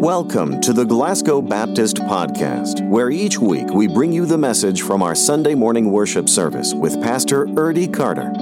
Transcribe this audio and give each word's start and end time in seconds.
Welcome 0.00 0.62
to 0.62 0.72
the 0.72 0.86
Glasgow 0.86 1.42
Baptist 1.42 1.96
Podcast, 1.96 2.88
where 2.88 3.10
each 3.10 3.38
week 3.38 3.68
we 3.68 3.86
bring 3.86 4.14
you 4.14 4.24
the 4.24 4.38
message 4.38 4.80
from 4.80 5.02
our 5.02 5.14
Sunday 5.14 5.54
morning 5.54 5.92
worship 5.92 6.26
service 6.26 6.72
with 6.72 7.02
Pastor 7.02 7.44
Erdy 7.48 7.92
Carter. 7.92 8.32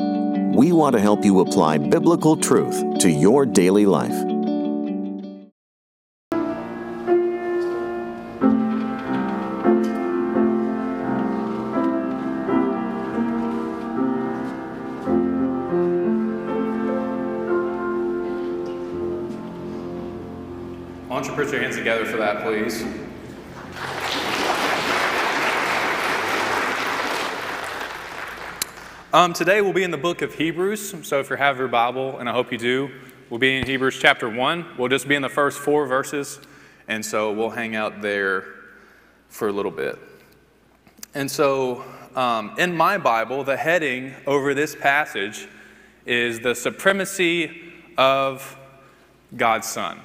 We 0.57 0.71
want 0.71 0.95
to 0.95 1.01
help 1.01 1.25
you 1.25 1.41
apply 1.41 1.79
biblical 1.79 2.37
truth 2.37 3.01
to 3.01 3.11
your 3.11 3.45
daily 3.45 3.87
life. 3.87 4.28
Together 21.89 22.05
for 22.05 22.19
that, 22.19 22.43
please? 22.43 22.85
Um, 29.11 29.33
today 29.33 29.63
we'll 29.63 29.73
be 29.73 29.85
in 29.85 29.91
the 29.91 29.97
book 29.97 30.21
of 30.21 30.35
Hebrews. 30.35 31.07
So 31.09 31.19
if 31.19 31.31
you 31.31 31.37
have 31.37 31.57
your 31.57 31.69
Bible, 31.69 32.19
and 32.19 32.29
I 32.29 32.33
hope 32.33 32.53
you 32.53 32.59
do, 32.59 32.91
we'll 33.31 33.41
be 33.41 33.57
in 33.57 33.65
Hebrews 33.65 33.99
chapter 33.99 34.29
1. 34.29 34.77
We'll 34.77 34.91
just 34.91 35.09
be 35.09 35.15
in 35.15 35.23
the 35.23 35.31
first 35.31 35.61
four 35.61 35.87
verses, 35.87 36.41
and 36.89 37.03
so 37.03 37.33
we'll 37.33 37.49
hang 37.49 37.75
out 37.75 38.03
there 38.03 38.45
for 39.31 39.49
a 39.49 39.53
little 39.53 39.73
bit. 39.73 39.99
And 41.15 41.31
so 41.31 41.87
um, 42.15 42.55
in 42.59 42.77
my 42.77 42.99
Bible, 42.99 43.45
the 43.45 43.57
heading 43.57 44.15
over 44.27 44.53
this 44.53 44.77
passage 44.77 45.49
is 46.05 46.41
the 46.41 46.55
supremacy 46.55 47.63
of 47.97 48.59
God's 49.35 49.67
Son. 49.67 50.01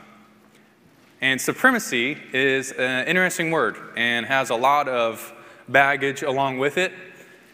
And 1.24 1.40
supremacy 1.40 2.18
is 2.34 2.74
an 2.74 3.08
interesting 3.08 3.50
word 3.50 3.78
and 3.96 4.26
has 4.26 4.50
a 4.50 4.56
lot 4.56 4.90
of 4.90 5.34
baggage 5.70 6.22
along 6.22 6.58
with 6.58 6.78
it. 6.78 6.92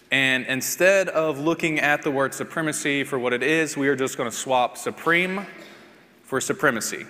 And 0.09 0.43
instead 0.47 1.07
of 1.09 1.37
looking 1.37 1.79
at 1.79 2.01
the 2.01 2.09
word 2.09 2.33
supremacy 2.33 3.03
for 3.03 3.19
what 3.19 3.31
it 3.31 3.43
is, 3.43 3.77
we 3.77 3.87
are 3.87 3.95
just 3.95 4.17
going 4.17 4.27
to 4.27 4.35
swap 4.35 4.75
supreme 4.75 5.45
for 6.23 6.41
supremacy. 6.41 7.05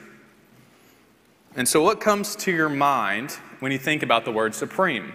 And 1.56 1.66
so, 1.66 1.82
what 1.82 2.02
comes 2.02 2.36
to 2.36 2.52
your 2.52 2.68
mind 2.68 3.32
when 3.62 3.72
you 3.72 3.78
think 3.78 4.04
about 4.04 4.26
the 4.26 4.32
word 4.34 4.54
supreme? 4.54 5.14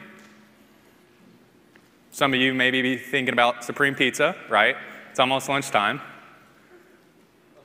Some 2.11 2.33
of 2.33 2.41
you 2.41 2.55
maybe 2.55 2.81
be 2.81 2.97
thinking 2.97 3.35
about 3.35 3.65
supreme 3.65 3.95
pizza, 3.95 4.35
right? 4.49 4.77
It's 5.11 5.21
almost 5.21 5.51
lunchtime. 5.51 6.01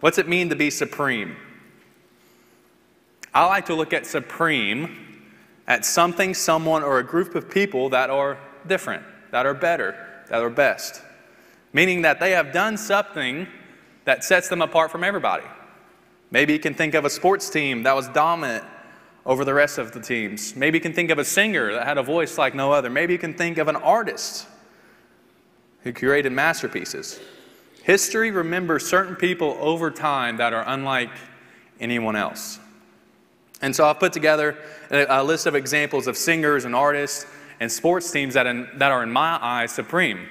What's 0.02 0.18
it 0.18 0.28
mean 0.28 0.50
to 0.50 0.58
be 0.58 0.70
supreme? 0.70 1.38
I 3.33 3.45
like 3.45 3.67
to 3.67 3.75
look 3.75 3.94
at 3.94 4.05
supreme 4.05 5.05
at 5.67 5.85
something, 5.85 6.33
someone, 6.33 6.83
or 6.83 6.97
a 6.97 7.03
group 7.03 7.35
of 7.35 7.49
people 7.49 7.89
that 7.89 8.09
are 8.09 8.39
different, 8.66 9.03
that 9.31 9.45
are 9.45 9.53
better, 9.53 10.23
that 10.30 10.41
are 10.41 10.49
best. 10.49 11.02
Meaning 11.73 12.02
that 12.02 12.19
they 12.19 12.31
have 12.31 12.52
done 12.52 12.75
something 12.75 13.47
that 14.05 14.23
sets 14.23 14.50
them 14.50 14.63
apart 14.63 14.89
from 14.91 15.03
everybody. 15.03 15.45
Maybe 16.31 16.53
you 16.53 16.59
can 16.59 16.73
think 16.73 16.95
of 16.95 17.05
a 17.05 17.09
sports 17.09 17.50
team 17.50 17.83
that 17.83 17.95
was 17.95 18.07
dominant 18.09 18.63
over 19.25 19.45
the 19.45 19.53
rest 19.53 19.77
of 19.77 19.91
the 19.91 20.00
teams. 20.00 20.55
Maybe 20.55 20.80
you 20.80 20.81
can 20.81 20.94
think 20.94 21.11
of 21.11 21.19
a 21.19 21.25
singer 21.25 21.73
that 21.73 21.85
had 21.85 22.00
a 22.00 22.03
voice 22.03 22.38
like 22.38 22.55
no 22.55 22.72
other. 22.72 22.89
Maybe 22.89 23.13
you 23.13 23.19
can 23.19 23.35
think 23.35 23.59
of 23.59 23.67
an 23.67 23.75
artist 23.75 24.47
who 25.83 25.94
created 25.94 26.31
masterpieces. 26.31 27.19
History 27.83 28.31
remembers 28.31 28.88
certain 28.88 29.16
people 29.16 29.55
over 29.59 29.91
time 29.91 30.38
that 30.38 30.53
are 30.53 30.63
unlike 30.67 31.11
anyone 31.80 32.16
else. 32.16 32.59
And 33.62 33.76
so 33.76 33.86
I've 33.86 34.00
put 34.00 34.14
together 34.14 34.58
a 34.90 35.24
list 35.24 35.46
of 35.46 35.56
examples 35.56 36.08
of 36.08 36.18
singers 36.18 36.66
and 36.66 36.74
artists 36.74 37.26
and 37.60 37.72
sports 37.72 38.10
teams 38.12 38.36
that, 38.36 38.48
in, 38.48 38.70
that 38.76 38.92
are, 38.92 39.04
in 39.04 39.12
my 39.12 39.38
eyes, 39.42 39.72
supreme. 39.72 40.28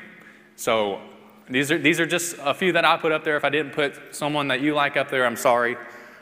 So 0.57 1.01
these 1.49 1.71
are, 1.71 1.79
these 1.79 2.01
are 2.01 2.07
just 2.07 2.37
a 2.41 2.55
few 2.55 2.73
that 2.73 2.85
I 2.85 2.97
put 2.97 3.13
up 3.13 3.25
there. 3.25 3.37
If 3.37 3.45
I 3.45 3.51
didn't 3.51 3.73
put 3.73 4.15
someone 4.15 4.49
that 4.49 4.61
you 4.61 4.75
like 4.75 4.97
up 4.97 5.11
there, 5.11 5.27
I'm 5.27 5.37
sorry. 5.37 5.77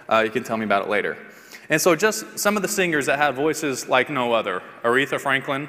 Uh, 0.09 0.22
you 0.25 0.31
can 0.31 0.43
tell 0.45 0.56
me 0.56 0.65
about 0.65 0.84
it 0.84 0.89
later. 0.89 1.16
And 1.69 1.81
so, 1.81 1.97
just 1.97 2.39
some 2.39 2.56
of 2.56 2.62
the 2.62 2.69
singers 2.69 3.06
that 3.06 3.19
had 3.19 3.34
voices 3.34 3.89
like 3.89 4.09
no 4.09 4.33
other 4.33 4.62
Aretha 4.84 5.21
Franklin, 5.21 5.69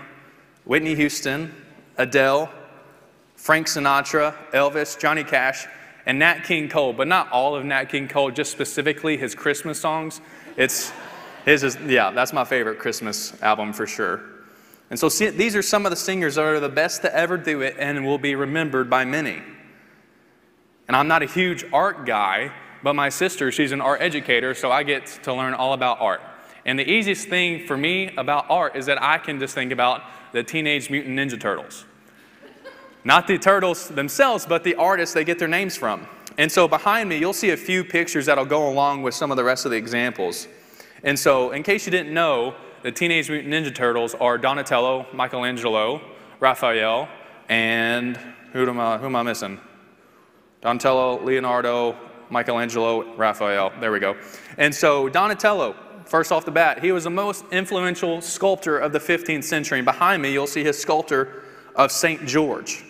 Whitney 0.63 0.93
Houston, 0.93 1.55
Adele, 1.97 2.51
Frank 3.35 3.67
Sinatra, 3.67 4.35
Elvis, 4.51 4.99
Johnny 4.99 5.23
Cash, 5.23 5.65
and 6.05 6.19
Nat 6.19 6.43
King 6.43 6.69
Cole. 6.69 6.93
But 6.93 7.07
not 7.07 7.31
all 7.31 7.55
of 7.55 7.65
Nat 7.65 7.85
King 7.85 8.07
Cole, 8.07 8.29
just 8.29 8.51
specifically 8.51 9.17
his 9.17 9.33
Christmas 9.33 9.79
songs. 9.79 10.21
It's 10.55 10.91
his 11.47 11.63
is, 11.63 11.77
yeah, 11.87 12.11
that's 12.11 12.33
my 12.33 12.43
favorite 12.43 12.77
Christmas 12.77 13.41
album 13.41 13.71
for 13.71 13.87
sure. 13.87 14.21
And 14.89 14.99
so 14.99 15.07
see, 15.07 15.29
these 15.29 15.55
are 15.55 15.61
some 15.61 15.85
of 15.85 15.91
the 15.91 15.95
singers 15.95 16.35
that 16.35 16.43
are 16.43 16.59
the 16.59 16.67
best 16.67 17.03
to 17.03 17.15
ever 17.15 17.37
do 17.37 17.61
it 17.61 17.77
and 17.79 18.05
will 18.05 18.17
be 18.17 18.35
remembered 18.35 18.89
by 18.89 19.05
many. 19.05 19.41
And 20.89 20.97
I'm 20.97 21.07
not 21.07 21.23
a 21.23 21.25
huge 21.25 21.63
art 21.71 22.05
guy, 22.05 22.51
but 22.83 22.95
my 22.95 23.07
sister, 23.07 23.49
she's 23.49 23.71
an 23.71 23.79
art 23.79 24.01
educator, 24.01 24.53
so 24.53 24.73
I 24.73 24.83
get 24.83 25.07
to 25.23 25.33
learn 25.33 25.53
all 25.53 25.71
about 25.71 26.01
art. 26.01 26.19
And 26.65 26.77
the 26.77 26.89
easiest 26.89 27.29
thing 27.29 27.65
for 27.65 27.77
me 27.77 28.13
about 28.17 28.47
art 28.49 28.75
is 28.75 28.85
that 28.87 29.01
I 29.01 29.17
can 29.17 29.39
just 29.39 29.55
think 29.55 29.71
about 29.71 30.03
the 30.33 30.43
Teenage 30.43 30.89
Mutant 30.89 31.17
Ninja 31.17 31.39
Turtles. 31.39 31.85
Not 33.05 33.25
the 33.25 33.37
turtles 33.37 33.87
themselves, 33.87 34.45
but 34.45 34.65
the 34.65 34.75
artists 34.75 35.13
they 35.15 35.23
get 35.23 35.39
their 35.39 35.47
names 35.47 35.77
from. 35.77 36.07
And 36.37 36.51
so 36.51 36.67
behind 36.67 37.07
me, 37.07 37.17
you'll 37.17 37.31
see 37.31 37.51
a 37.51 37.57
few 37.57 37.85
pictures 37.85 38.25
that'll 38.25 38.43
go 38.43 38.67
along 38.67 39.01
with 39.03 39.13
some 39.13 39.31
of 39.31 39.37
the 39.37 39.45
rest 39.45 39.63
of 39.63 39.71
the 39.71 39.77
examples. 39.77 40.49
And 41.03 41.17
so, 41.17 41.51
in 41.51 41.63
case 41.63 41.85
you 41.85 41.91
didn't 41.91 42.13
know, 42.13 42.55
the 42.83 42.91
Teenage 42.91 43.29
Mutant 43.29 43.53
Ninja 43.53 43.73
Turtles 43.73 44.15
are 44.15 44.37
Donatello, 44.37 45.05
Michelangelo, 45.13 46.01
Raphael, 46.39 47.07
and 47.49 48.17
who 48.53 48.67
am 48.67 48.79
I, 48.79 48.97
who 48.97 49.05
am 49.05 49.15
I 49.15 49.23
missing? 49.23 49.59
Donatello, 50.61 51.23
Leonardo, 51.23 51.95
Michelangelo, 52.29 53.15
Raphael. 53.15 53.71
There 53.79 53.91
we 53.91 53.99
go. 53.99 54.17
And 54.57 54.73
so, 54.73 55.07
Donatello, 55.07 55.75
first 56.05 56.31
off 56.31 56.45
the 56.45 56.51
bat, 56.51 56.83
he 56.83 56.91
was 56.91 57.03
the 57.03 57.09
most 57.09 57.45
influential 57.51 58.21
sculptor 58.21 58.77
of 58.77 58.91
the 58.91 58.99
15th 58.99 59.43
century. 59.43 59.79
And 59.79 59.85
behind 59.85 60.21
me, 60.21 60.31
you'll 60.31 60.47
see 60.47 60.63
his 60.63 60.79
sculpture 60.79 61.43
of 61.75 61.91
St. 61.91 62.25
George. 62.25 62.83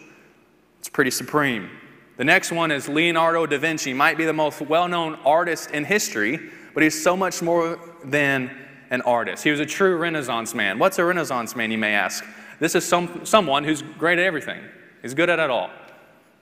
It's 0.80 0.90
pretty 0.90 1.12
supreme. 1.12 1.70
The 2.18 2.24
next 2.24 2.52
one 2.52 2.72
is 2.72 2.88
Leonardo 2.88 3.46
da 3.46 3.60
Vinci, 3.60 3.94
might 3.94 4.18
be 4.18 4.26
the 4.26 4.34
most 4.34 4.62
well 4.62 4.88
known 4.88 5.16
artist 5.26 5.72
in 5.72 5.86
history, 5.86 6.50
but 6.78 6.84
he's 6.84 7.04
so 7.04 7.18
much 7.18 7.42
more 7.42 7.80
than 8.04 8.56
an 8.92 9.02
artist. 9.02 9.44
He 9.44 9.50
was 9.50 9.60
a 9.60 9.66
true 9.66 9.98
Renaissance 9.98 10.54
man. 10.54 10.78
What's 10.78 11.00
a 11.00 11.04
Renaissance 11.04 11.56
man, 11.56 11.72
you 11.72 11.78
may 11.80 11.96
ask? 11.96 12.24
This 12.60 12.76
is 12.76 12.88
some, 12.88 13.26
someone 13.26 13.64
who's 13.64 13.82
great 13.82 14.20
at 14.20 14.26
everything, 14.26 14.62
he's 15.02 15.16
good 15.16 15.28
at 15.28 15.40
it 15.40 15.50
all. 15.50 15.72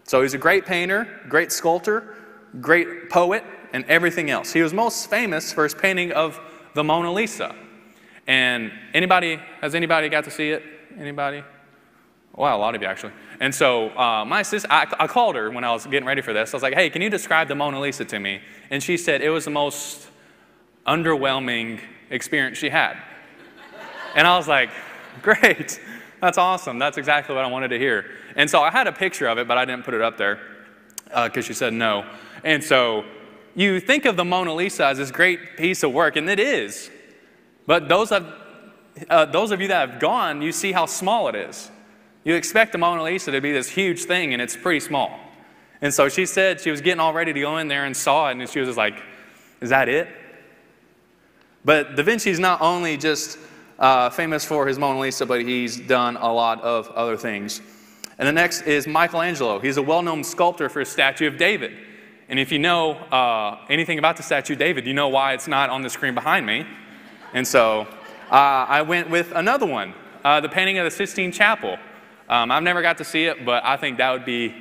So 0.04 0.22
he's 0.24 0.34
a 0.34 0.38
great 0.38 0.66
painter, 0.66 1.08
great 1.30 1.54
sculptor, 1.54 2.18
great 2.60 3.10
poet, 3.10 3.46
and 3.72 3.86
everything 3.86 4.30
else. 4.30 4.52
He 4.52 4.62
was 4.62 4.74
most 4.74 5.10
famous 5.10 5.54
for 5.54 5.64
his 5.64 5.74
painting 5.74 6.12
of 6.12 6.38
the 6.74 6.84
Mona 6.84 7.14
Lisa. 7.14 7.56
And 8.28 8.74
anybody, 8.94 9.40
has 9.62 9.74
anybody 9.74 10.10
got 10.10 10.26
to 10.26 10.32
see 10.32 10.50
it? 10.50 10.64
Anybody? 11.00 11.46
Wow, 12.36 12.58
a 12.58 12.60
lot 12.60 12.76
of 12.76 12.82
you 12.82 12.90
actually. 12.90 13.14
And 13.40 13.56
so 13.56 13.98
uh, 13.98 14.26
my 14.26 14.42
sister, 14.42 14.68
I, 14.70 14.86
I 15.00 15.08
called 15.08 15.38
her 15.38 15.50
when 15.50 15.64
I 15.64 15.72
was 15.72 15.86
getting 15.86 16.06
ready 16.06 16.22
for 16.22 16.34
this. 16.34 16.54
I 16.54 16.58
was 16.58 16.62
like, 16.62 16.74
hey, 16.74 16.90
can 16.90 17.02
you 17.02 17.10
describe 17.10 17.48
the 17.48 17.56
Mona 17.56 17.80
Lisa 17.80 18.04
to 18.04 18.20
me? 18.20 18.42
And 18.70 18.84
she 18.84 18.98
said 18.98 19.22
it 19.22 19.30
was 19.30 19.46
the 19.46 19.52
most 19.52 20.10
underwhelming 20.86 21.80
experience 22.10 22.58
she 22.58 22.70
had. 22.70 22.98
And 24.16 24.26
I 24.28 24.38
was 24.38 24.48
like, 24.48 24.70
great, 25.22 25.80
that's 26.22 26.38
awesome. 26.38 26.80
That's 26.80 26.98
exactly 26.98 27.36
what 27.36 27.44
I 27.44 27.48
wanted 27.48 27.70
to 27.70 27.80
hear. 27.80 28.06
And 28.36 28.50
so 28.50 28.62
I 28.62 28.72
had 28.72 28.88
a 28.88 28.92
picture 28.92 29.28
of 29.28 29.38
it, 29.38 29.48
but 29.48 29.58
I 29.58 29.66
didn't 29.66 29.86
put 29.86 29.94
it 29.94 30.02
up 30.02 30.18
there 30.18 30.40
because 31.06 31.46
uh, 31.46 31.48
she 31.48 31.54
said 31.54 31.74
no. 31.74 32.06
And 32.44 32.64
so 32.64 33.06
you 33.56 33.80
think 33.80 34.06
of 34.06 34.18
the 34.18 34.26
Mona 34.26 34.54
Lisa 34.54 34.86
as 34.88 34.98
this 34.98 35.12
great 35.12 35.58
piece 35.58 35.84
of 35.84 35.94
work, 35.94 36.16
and 36.16 36.30
it 36.30 36.40
is. 36.40 36.90
But 37.66 37.88
those 37.88 38.12
of, 38.12 38.32
uh, 39.10 39.26
those 39.26 39.52
of 39.52 39.62
you 39.62 39.68
that 39.70 39.90
have 39.90 40.00
gone, 40.00 40.42
you 40.42 40.52
see 40.52 40.72
how 40.72 40.86
small 40.86 41.28
it 41.30 41.36
is. 41.36 41.72
You 42.24 42.36
expect 42.36 42.72
the 42.72 42.78
Mona 42.78 43.04
Lisa 43.04 43.32
to 43.32 43.42
be 43.42 43.52
this 43.52 43.70
huge 43.70 44.04
thing, 44.04 44.34
and 44.34 44.42
it's 44.42 44.58
pretty 44.58 44.80
small. 44.80 45.20
And 45.82 45.94
so 45.94 46.10
she 46.10 46.26
said 46.26 46.60
she 46.60 46.72
was 46.72 46.82
getting 46.82 47.00
all 47.00 47.14
ready 47.14 47.34
to 47.34 47.40
go 47.40 47.58
in 47.58 47.68
there 47.68 47.86
and 47.86 47.96
saw 47.96 48.30
it, 48.30 48.38
and 48.38 48.50
she 48.50 48.60
was 48.60 48.70
just 48.70 48.78
like, 48.78 49.02
Is 49.62 49.70
that 49.70 49.88
it? 49.90 50.08
But 51.66 51.96
Da 51.96 52.04
Vinci 52.04 52.30
is 52.30 52.40
not 52.40 52.62
only 52.62 52.96
just 52.96 53.40
uh, 53.80 54.10
famous 54.12 54.46
for 54.46 54.68
his 54.68 54.78
Mona 54.78 55.00
Lisa, 55.00 55.26
but 55.26 55.42
he's 55.42 55.78
done 55.78 56.16
a 56.16 56.32
lot 56.32 56.62
of 56.62 56.88
other 56.92 57.18
things. 57.18 57.62
And 58.18 58.28
the 58.28 58.32
next 58.32 58.62
is 58.62 58.88
Michelangelo. 58.88 59.60
He's 59.60 59.78
a 59.78 59.82
well 59.82 60.02
known 60.02 60.24
sculptor 60.24 60.70
for 60.70 60.80
his 60.80 60.90
statue 60.90 61.28
of 61.28 61.38
David. 61.38 61.74
And 62.30 62.40
if 62.40 62.52
you 62.52 62.60
know 62.60 62.92
uh, 62.94 63.66
anything 63.70 64.00
about 64.00 64.16
the 64.16 64.24
statue 64.24 64.54
of 64.54 64.60
David, 64.60 64.88
you 64.88 64.94
know 64.94 65.10
why 65.10 65.34
it's 65.34 65.48
not 65.48 65.70
on 65.70 65.82
the 65.82 65.90
screen 65.90 66.14
behind 66.14 66.46
me. 66.46 66.66
And 67.34 67.46
so 67.46 67.88
uh, 68.32 68.66
I 68.70 68.82
went 68.84 69.10
with 69.10 69.32
another 69.34 69.66
one 69.66 69.94
uh, 70.24 70.42
the 70.42 70.50
painting 70.50 70.80
of 70.80 70.86
the 70.86 70.92
Sistine 70.92 71.32
Chapel. 71.32 71.78
Um, 72.28 72.50
I've 72.50 72.64
never 72.64 72.82
got 72.82 72.98
to 72.98 73.04
see 73.04 73.26
it, 73.26 73.46
but 73.46 73.64
I 73.64 73.78
think 73.78 74.00
that 74.00 74.12
would 74.12 74.26
be 74.26 74.56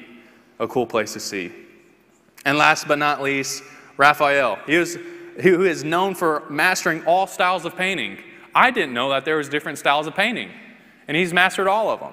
a 0.59 0.69
cool 0.69 0.87
place 0.87 1.15
to 1.15 1.21
see. 1.21 1.53
And 2.45 2.59
last 2.59 2.87
but 2.87 2.99
not 2.99 3.23
least, 3.23 3.63
Raphael. 3.97 4.59
He 4.67 4.77
was 4.77 4.99
who 5.43 5.63
is 5.63 5.85
known 5.85 6.15
for 6.15 6.43
mastering 6.49 7.05
all 7.05 7.27
styles 7.27 7.65
of 7.65 7.77
painting. 7.77 8.19
I 8.55 8.71
didn't 8.71 8.95
know 8.95 9.11
that 9.11 9.25
there 9.25 9.37
was 9.37 9.49
different 9.49 9.79
styles 9.79 10.07
of 10.07 10.15
painting, 10.15 10.51
and 11.09 11.17
he's 11.17 11.33
mastered 11.33 11.67
all 11.67 11.91
of 11.91 12.01
them. 12.01 12.13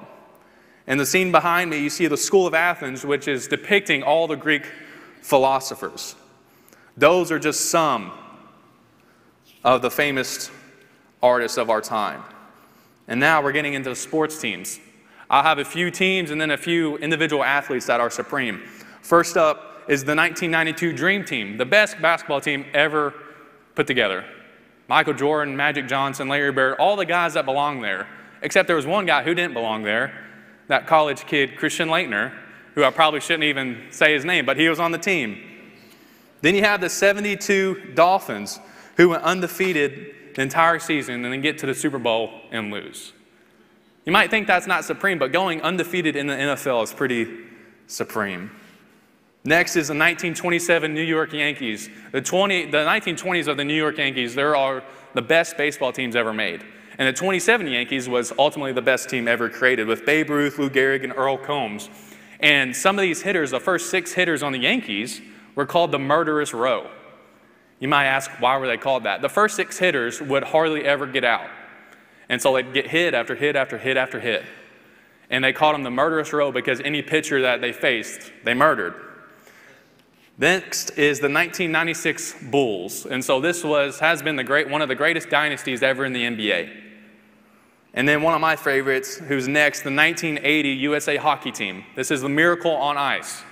In 0.88 0.98
the 0.98 1.06
scene 1.06 1.32
behind 1.32 1.70
me, 1.70 1.78
you 1.78 1.90
see 1.90 2.08
the 2.08 2.18
School 2.18 2.48
of 2.48 2.54
Athens, 2.54 3.06
which 3.06 3.28
is 3.28 3.48
depicting 3.48 4.04
all 4.04 4.28
the 4.28 4.36
Greek 4.36 4.66
philosophers. 5.22 6.16
Those 6.98 7.32
are 7.32 7.40
just 7.40 7.70
some 7.70 8.12
of 9.64 9.82
the 9.82 9.92
famous 9.92 10.50
artists 11.22 11.58
of 11.58 11.70
our 11.70 11.82
time. 11.82 12.24
And 13.08 13.20
now 13.20 13.42
we're 13.42 13.52
getting 13.52 13.74
into 13.74 13.96
sports 13.96 14.40
teams. 14.40 14.80
I'll 15.30 15.44
have 15.44 15.60
a 15.60 15.66
few 15.66 15.92
teams 15.92 16.32
and 16.32 16.42
then 16.42 16.52
a 16.52 16.58
few 16.58 16.98
individual 16.98 17.44
athletes 17.44 17.86
that 17.86 18.00
are 18.00 18.10
supreme. 18.10 18.62
First 19.02 19.38
up 19.38 19.71
is 19.92 20.06
the 20.06 20.16
1992 20.16 20.94
Dream 20.94 21.26
Team, 21.26 21.58
the 21.58 21.66
best 21.66 22.02
basketball 22.02 22.40
team 22.40 22.66
ever 22.74 23.14
put 23.76 23.88
together. 23.88 24.24
Michael 24.88 25.14
Jordan, 25.14 25.58
Magic 25.58 25.86
Johnson, 25.86 26.30
Larry 26.30 26.54
Bird, 26.54 26.78
all 26.80 26.96
the 26.96 27.06
guys 27.06 27.34
that 27.34 27.44
belong 27.44 27.82
there. 27.82 28.08
Except 28.42 28.68
there 28.68 28.78
was 28.78 28.86
one 28.86 29.06
guy 29.06 29.22
who 29.22 29.36
didn't 29.36 29.54
belong 29.54 29.84
there, 29.84 30.18
that 30.68 30.88
college 30.88 31.26
kid, 31.26 31.58
Christian 31.58 31.90
Laettner, 31.90 32.32
who 32.74 32.86
I 32.86 32.90
probably 32.90 33.20
shouldn't 33.20 33.44
even 33.44 33.88
say 33.90 34.14
his 34.14 34.24
name, 34.24 34.46
but 34.46 34.56
he 34.56 34.70
was 34.70 34.80
on 34.80 34.94
the 34.94 34.98
team. 34.98 35.38
Then 36.40 36.56
you 36.56 36.62
have 36.62 36.80
the 36.80 36.90
72 36.90 37.92
Dolphins, 37.94 38.62
who 38.96 39.10
went 39.10 39.24
undefeated 39.24 40.36
the 40.36 40.42
entire 40.42 40.80
season 40.80 41.16
and 41.26 41.34
then 41.34 41.42
get 41.42 41.58
to 41.58 41.66
the 41.66 41.76
Super 41.76 42.00
Bowl 42.00 42.32
and 42.50 42.72
lose. 42.72 43.12
You 44.06 44.14
might 44.14 44.32
think 44.32 44.48
that's 44.48 44.68
not 44.68 44.86
supreme, 44.86 45.20
but 45.20 45.34
going 45.34 45.62
undefeated 45.62 46.16
in 46.16 46.28
the 46.28 46.34
NFL 46.34 46.82
is 46.86 46.94
pretty 46.94 47.28
supreme. 47.88 48.52
Next 49.44 49.72
is 49.72 49.88
the 49.88 49.94
1927 49.94 50.94
New 50.94 51.02
York 51.02 51.34
Yankees. 51.34 51.90
The, 52.12 52.22
20, 52.22 52.68
the 52.68 52.78
1920s 52.78 53.48
of 53.48 53.58
the 53.58 53.66
New 53.66 53.76
York 53.76 53.98
Yankees, 53.98 54.36
there 54.36 54.56
are 54.56 54.84
the 55.16 55.22
best 55.22 55.58
baseball 55.58 55.92
teams 55.92 56.16
ever 56.16 56.32
made. 56.32 56.64
And 57.00 57.08
the 57.08 57.14
27 57.14 57.66
Yankees 57.66 58.08
was 58.08 58.32
ultimately 58.38 58.72
the 58.72 58.84
best 58.84 59.10
team 59.10 59.28
ever 59.28 59.50
created 59.50 59.88
with 59.88 60.06
Babe 60.06 60.30
Ruth, 60.30 60.60
Lou 60.60 60.70
Gehrig, 60.70 61.04
and 61.04 61.12
Earl 61.16 61.38
Combs. 61.38 61.90
And 62.40 62.76
some 62.76 63.00
of 63.00 63.02
these 63.02 63.24
hitters, 63.24 63.50
the 63.50 63.60
first 63.60 63.90
six 63.90 64.14
hitters 64.14 64.44
on 64.44 64.52
the 64.52 64.60
Yankees, 64.60 65.22
were 65.56 65.66
called 65.66 65.92
the 65.92 66.00
murderous 66.00 66.54
row. 66.54 66.92
You 67.80 67.88
might 67.88 68.06
ask, 68.06 68.30
why 68.40 68.58
were 68.58 68.68
they 68.68 68.78
called 68.78 69.06
that? 69.06 69.24
The 69.24 69.30
first 69.30 69.56
six 69.56 69.80
hitters 69.80 70.22
would 70.22 70.44
hardly 70.44 70.86
ever 70.86 71.08
get 71.08 71.24
out. 71.24 71.50
And 72.30 72.40
so 72.40 72.54
they'd 72.54 72.74
get 72.74 72.88
hit 72.88 73.16
after 73.16 73.34
hit 73.34 73.56
after 73.56 73.80
hit 73.80 73.98
after 73.98 74.20
hit. 74.20 74.44
And 75.32 75.44
they 75.44 75.52
called 75.52 75.74
them 75.74 75.84
the 75.84 75.90
murderous 75.90 76.32
row 76.32 76.52
because 76.52 76.80
any 76.82 77.02
pitcher 77.02 77.42
that 77.42 77.60
they 77.60 77.74
faced, 77.74 78.32
they 78.44 78.54
murdered. 78.54 79.11
Next 80.42 80.90
is 80.98 81.20
the 81.20 81.30
1996 81.30 82.34
Bulls. 82.50 83.06
And 83.06 83.24
so 83.24 83.40
this 83.40 83.64
was, 83.64 84.00
has 84.00 84.24
been 84.24 84.38
the 84.38 84.44
great, 84.44 84.68
one 84.68 84.82
of 84.82 84.88
the 84.88 84.96
greatest 84.96 85.30
dynasties 85.30 85.84
ever 85.84 86.04
in 86.04 86.14
the 86.14 86.24
NBA. 86.24 86.76
And 87.94 88.10
then 88.10 88.24
one 88.24 88.34
of 88.34 88.42
my 88.42 88.56
favorites, 88.56 89.18
who's 89.18 89.48
next, 89.48 89.82
the 89.82 89.94
1980 89.94 90.70
USA 90.70 91.18
hockey 91.18 91.52
team. 91.52 91.84
This 91.96 92.10
is 92.10 92.24
the 92.24 92.30
Miracle 92.30 92.72
on 92.72 92.98
Ice. 92.98 93.44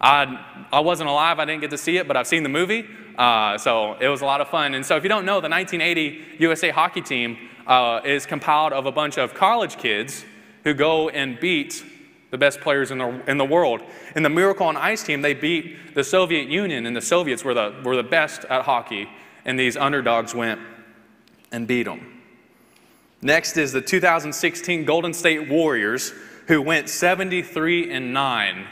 I, 0.00 0.66
I 0.72 0.80
wasn't 0.80 1.10
alive, 1.10 1.38
I 1.38 1.44
didn't 1.44 1.60
get 1.60 1.70
to 1.70 1.78
see 1.78 1.96
it, 1.98 2.08
but 2.08 2.16
I've 2.16 2.26
seen 2.26 2.42
the 2.42 2.48
movie, 2.48 2.88
uh, 3.16 3.56
so 3.56 3.94
it 4.00 4.08
was 4.08 4.22
a 4.22 4.24
lot 4.24 4.40
of 4.40 4.48
fun. 4.48 4.74
And 4.74 4.84
so 4.84 4.96
if 4.96 5.04
you 5.04 5.08
don't 5.08 5.24
know, 5.24 5.40
the 5.40 5.48
1980 5.48 6.38
USA 6.40 6.70
hockey 6.70 7.02
team 7.02 7.38
uh, 7.68 8.00
is 8.04 8.26
compiled 8.26 8.72
of 8.72 8.86
a 8.86 8.90
bunch 8.90 9.16
of 9.16 9.32
college 9.32 9.76
kids 9.76 10.24
who 10.64 10.74
go 10.74 11.08
and 11.08 11.38
beat 11.38 11.84
the 12.32 12.38
best 12.38 12.60
players 12.60 12.90
in 12.90 12.98
the, 12.98 13.22
in 13.30 13.36
the 13.36 13.44
world. 13.44 13.82
In 14.16 14.22
the 14.22 14.30
Miracle 14.30 14.66
on 14.66 14.76
Ice 14.76 15.04
team, 15.04 15.20
they 15.20 15.34
beat 15.34 15.94
the 15.94 16.02
Soviet 16.02 16.48
Union, 16.48 16.86
and 16.86 16.96
the 16.96 17.02
Soviets 17.02 17.44
were 17.44 17.54
the, 17.54 17.80
were 17.84 17.94
the 17.94 18.02
best 18.02 18.46
at 18.46 18.62
hockey, 18.62 19.08
and 19.44 19.60
these 19.60 19.76
underdogs 19.76 20.34
went 20.34 20.58
and 21.52 21.68
beat 21.68 21.84
them. 21.84 22.22
Next 23.20 23.58
is 23.58 23.72
the 23.72 23.82
2016 23.82 24.86
Golden 24.86 25.12
State 25.12 25.48
Warriors, 25.48 26.14
who 26.48 26.62
went 26.62 26.88
73 26.88 27.92
and 27.92 28.14
9 28.14 28.66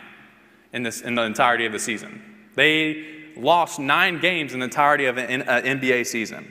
in, 0.72 0.82
this, 0.82 1.02
in 1.02 1.14
the 1.14 1.22
entirety 1.22 1.66
of 1.66 1.72
the 1.72 1.78
season. 1.78 2.22
They 2.54 3.04
lost 3.36 3.78
nine 3.78 4.20
games 4.20 4.54
in 4.54 4.60
the 4.60 4.64
entirety 4.64 5.04
of 5.04 5.18
an 5.18 5.42
uh, 5.42 5.60
NBA 5.62 6.06
season. 6.06 6.50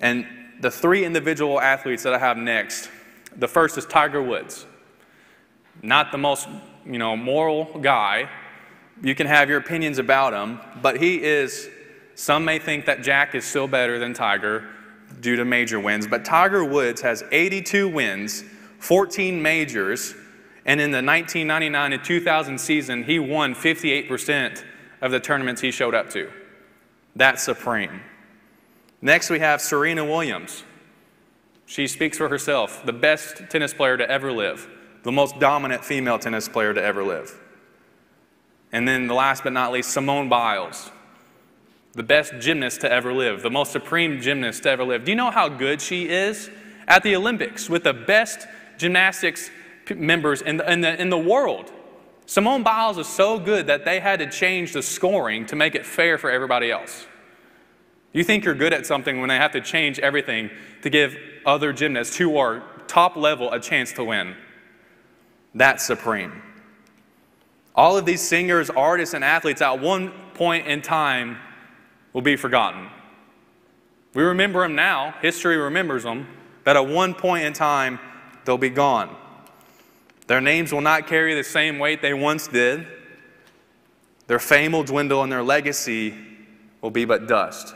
And 0.00 0.26
the 0.60 0.70
three 0.70 1.04
individual 1.04 1.60
athletes 1.60 2.02
that 2.04 2.14
I 2.14 2.18
have 2.18 2.38
next 2.38 2.90
the 3.36 3.48
first 3.48 3.76
is 3.76 3.84
Tiger 3.84 4.22
Woods. 4.22 4.64
Not 5.84 6.12
the 6.12 6.18
most 6.18 6.48
you 6.86 6.98
know, 6.98 7.16
moral 7.16 7.78
guy. 7.80 8.28
You 9.02 9.14
can 9.14 9.26
have 9.26 9.48
your 9.48 9.58
opinions 9.58 9.98
about 9.98 10.32
him, 10.32 10.58
but 10.80 11.00
he 11.00 11.22
is, 11.22 11.68
some 12.14 12.44
may 12.44 12.58
think 12.58 12.86
that 12.86 13.02
Jack 13.02 13.34
is 13.34 13.44
still 13.44 13.68
better 13.68 13.98
than 13.98 14.14
Tiger 14.14 14.68
due 15.20 15.36
to 15.36 15.44
major 15.44 15.78
wins, 15.78 16.06
but 16.06 16.24
Tiger 16.24 16.64
Woods 16.64 17.00
has 17.02 17.22
82 17.30 17.88
wins, 17.88 18.44
14 18.78 19.40
majors, 19.40 20.14
and 20.64 20.80
in 20.80 20.90
the 20.90 21.02
1999 21.02 21.92
and 21.92 22.04
2000 22.04 22.58
season, 22.58 23.04
he 23.04 23.18
won 23.18 23.54
58% 23.54 24.64
of 25.02 25.12
the 25.12 25.20
tournaments 25.20 25.60
he 25.60 25.70
showed 25.70 25.94
up 25.94 26.08
to. 26.10 26.30
That's 27.14 27.42
supreme. 27.42 28.00
Next, 29.02 29.28
we 29.28 29.38
have 29.40 29.60
Serena 29.60 30.04
Williams. 30.04 30.64
She 31.66 31.86
speaks 31.86 32.16
for 32.16 32.28
herself, 32.28 32.84
the 32.86 32.92
best 32.92 33.42
tennis 33.50 33.74
player 33.74 33.96
to 33.98 34.10
ever 34.10 34.32
live, 34.32 34.68
the 35.04 35.12
most 35.12 35.38
dominant 35.38 35.84
female 35.84 36.18
tennis 36.18 36.48
player 36.48 36.74
to 36.74 36.82
ever 36.82 37.04
live. 37.04 37.40
And 38.72 38.88
then, 38.88 39.06
the 39.06 39.14
last 39.14 39.44
but 39.44 39.52
not 39.52 39.70
least, 39.70 39.90
Simone 39.90 40.28
Biles, 40.28 40.90
the 41.92 42.02
best 42.02 42.34
gymnast 42.40 42.80
to 42.80 42.90
ever 42.90 43.12
live, 43.12 43.42
the 43.42 43.50
most 43.50 43.70
supreme 43.70 44.20
gymnast 44.20 44.64
to 44.64 44.70
ever 44.70 44.82
live. 44.82 45.04
Do 45.04 45.12
you 45.12 45.16
know 45.16 45.30
how 45.30 45.48
good 45.48 45.80
she 45.80 46.08
is 46.08 46.50
at 46.88 47.02
the 47.02 47.14
Olympics 47.14 47.70
with 47.70 47.84
the 47.84 47.94
best 47.94 48.48
gymnastics 48.76 49.50
members 49.94 50.42
in 50.42 50.56
the, 50.56 50.72
in 50.72 50.80
the, 50.80 51.00
in 51.00 51.10
the 51.10 51.18
world. 51.18 51.70
Simone 52.26 52.62
Biles 52.62 52.96
is 52.96 53.06
so 53.06 53.38
good 53.38 53.66
that 53.66 53.84
they 53.84 54.00
had 54.00 54.18
to 54.20 54.30
change 54.30 54.72
the 54.72 54.82
scoring 54.82 55.44
to 55.46 55.56
make 55.56 55.74
it 55.74 55.84
fair 55.84 56.16
for 56.16 56.30
everybody 56.30 56.70
else. 56.70 57.06
You 58.12 58.24
think 58.24 58.44
you're 58.44 58.54
good 58.54 58.72
at 58.72 58.86
something 58.86 59.20
when 59.20 59.28
they 59.28 59.36
have 59.36 59.52
to 59.52 59.60
change 59.60 59.98
everything 59.98 60.50
to 60.82 60.90
give 60.90 61.16
other 61.44 61.72
gymnasts 61.72 62.16
who 62.16 62.38
are 62.38 62.62
top 62.86 63.16
level 63.16 63.52
a 63.52 63.60
chance 63.60 63.92
to 63.94 64.04
win. 64.04 64.36
That's 65.54 65.84
supreme. 65.84 66.42
All 67.74 67.96
of 67.96 68.06
these 68.06 68.20
singers, 68.20 68.70
artists, 68.70 69.14
and 69.14 69.24
athletes 69.24 69.62
at 69.62 69.80
one 69.80 70.12
point 70.34 70.66
in 70.66 70.82
time 70.82 71.38
will 72.12 72.22
be 72.22 72.36
forgotten. 72.36 72.88
We 74.14 74.22
remember 74.22 74.62
them 74.62 74.74
now, 74.74 75.14
history 75.22 75.56
remembers 75.56 76.04
them, 76.04 76.28
but 76.62 76.76
at 76.76 76.86
one 76.86 77.14
point 77.14 77.44
in 77.44 77.52
time, 77.52 77.98
they'll 78.44 78.58
be 78.58 78.70
gone. 78.70 79.14
Their 80.26 80.40
names 80.40 80.72
will 80.72 80.80
not 80.80 81.06
carry 81.06 81.34
the 81.34 81.44
same 81.44 81.78
weight 81.78 82.00
they 82.00 82.14
once 82.14 82.46
did. 82.46 82.86
Their 84.26 84.38
fame 84.38 84.72
will 84.72 84.84
dwindle 84.84 85.22
and 85.22 85.30
their 85.30 85.42
legacy 85.42 86.14
will 86.80 86.90
be 86.90 87.04
but 87.04 87.26
dust. 87.26 87.74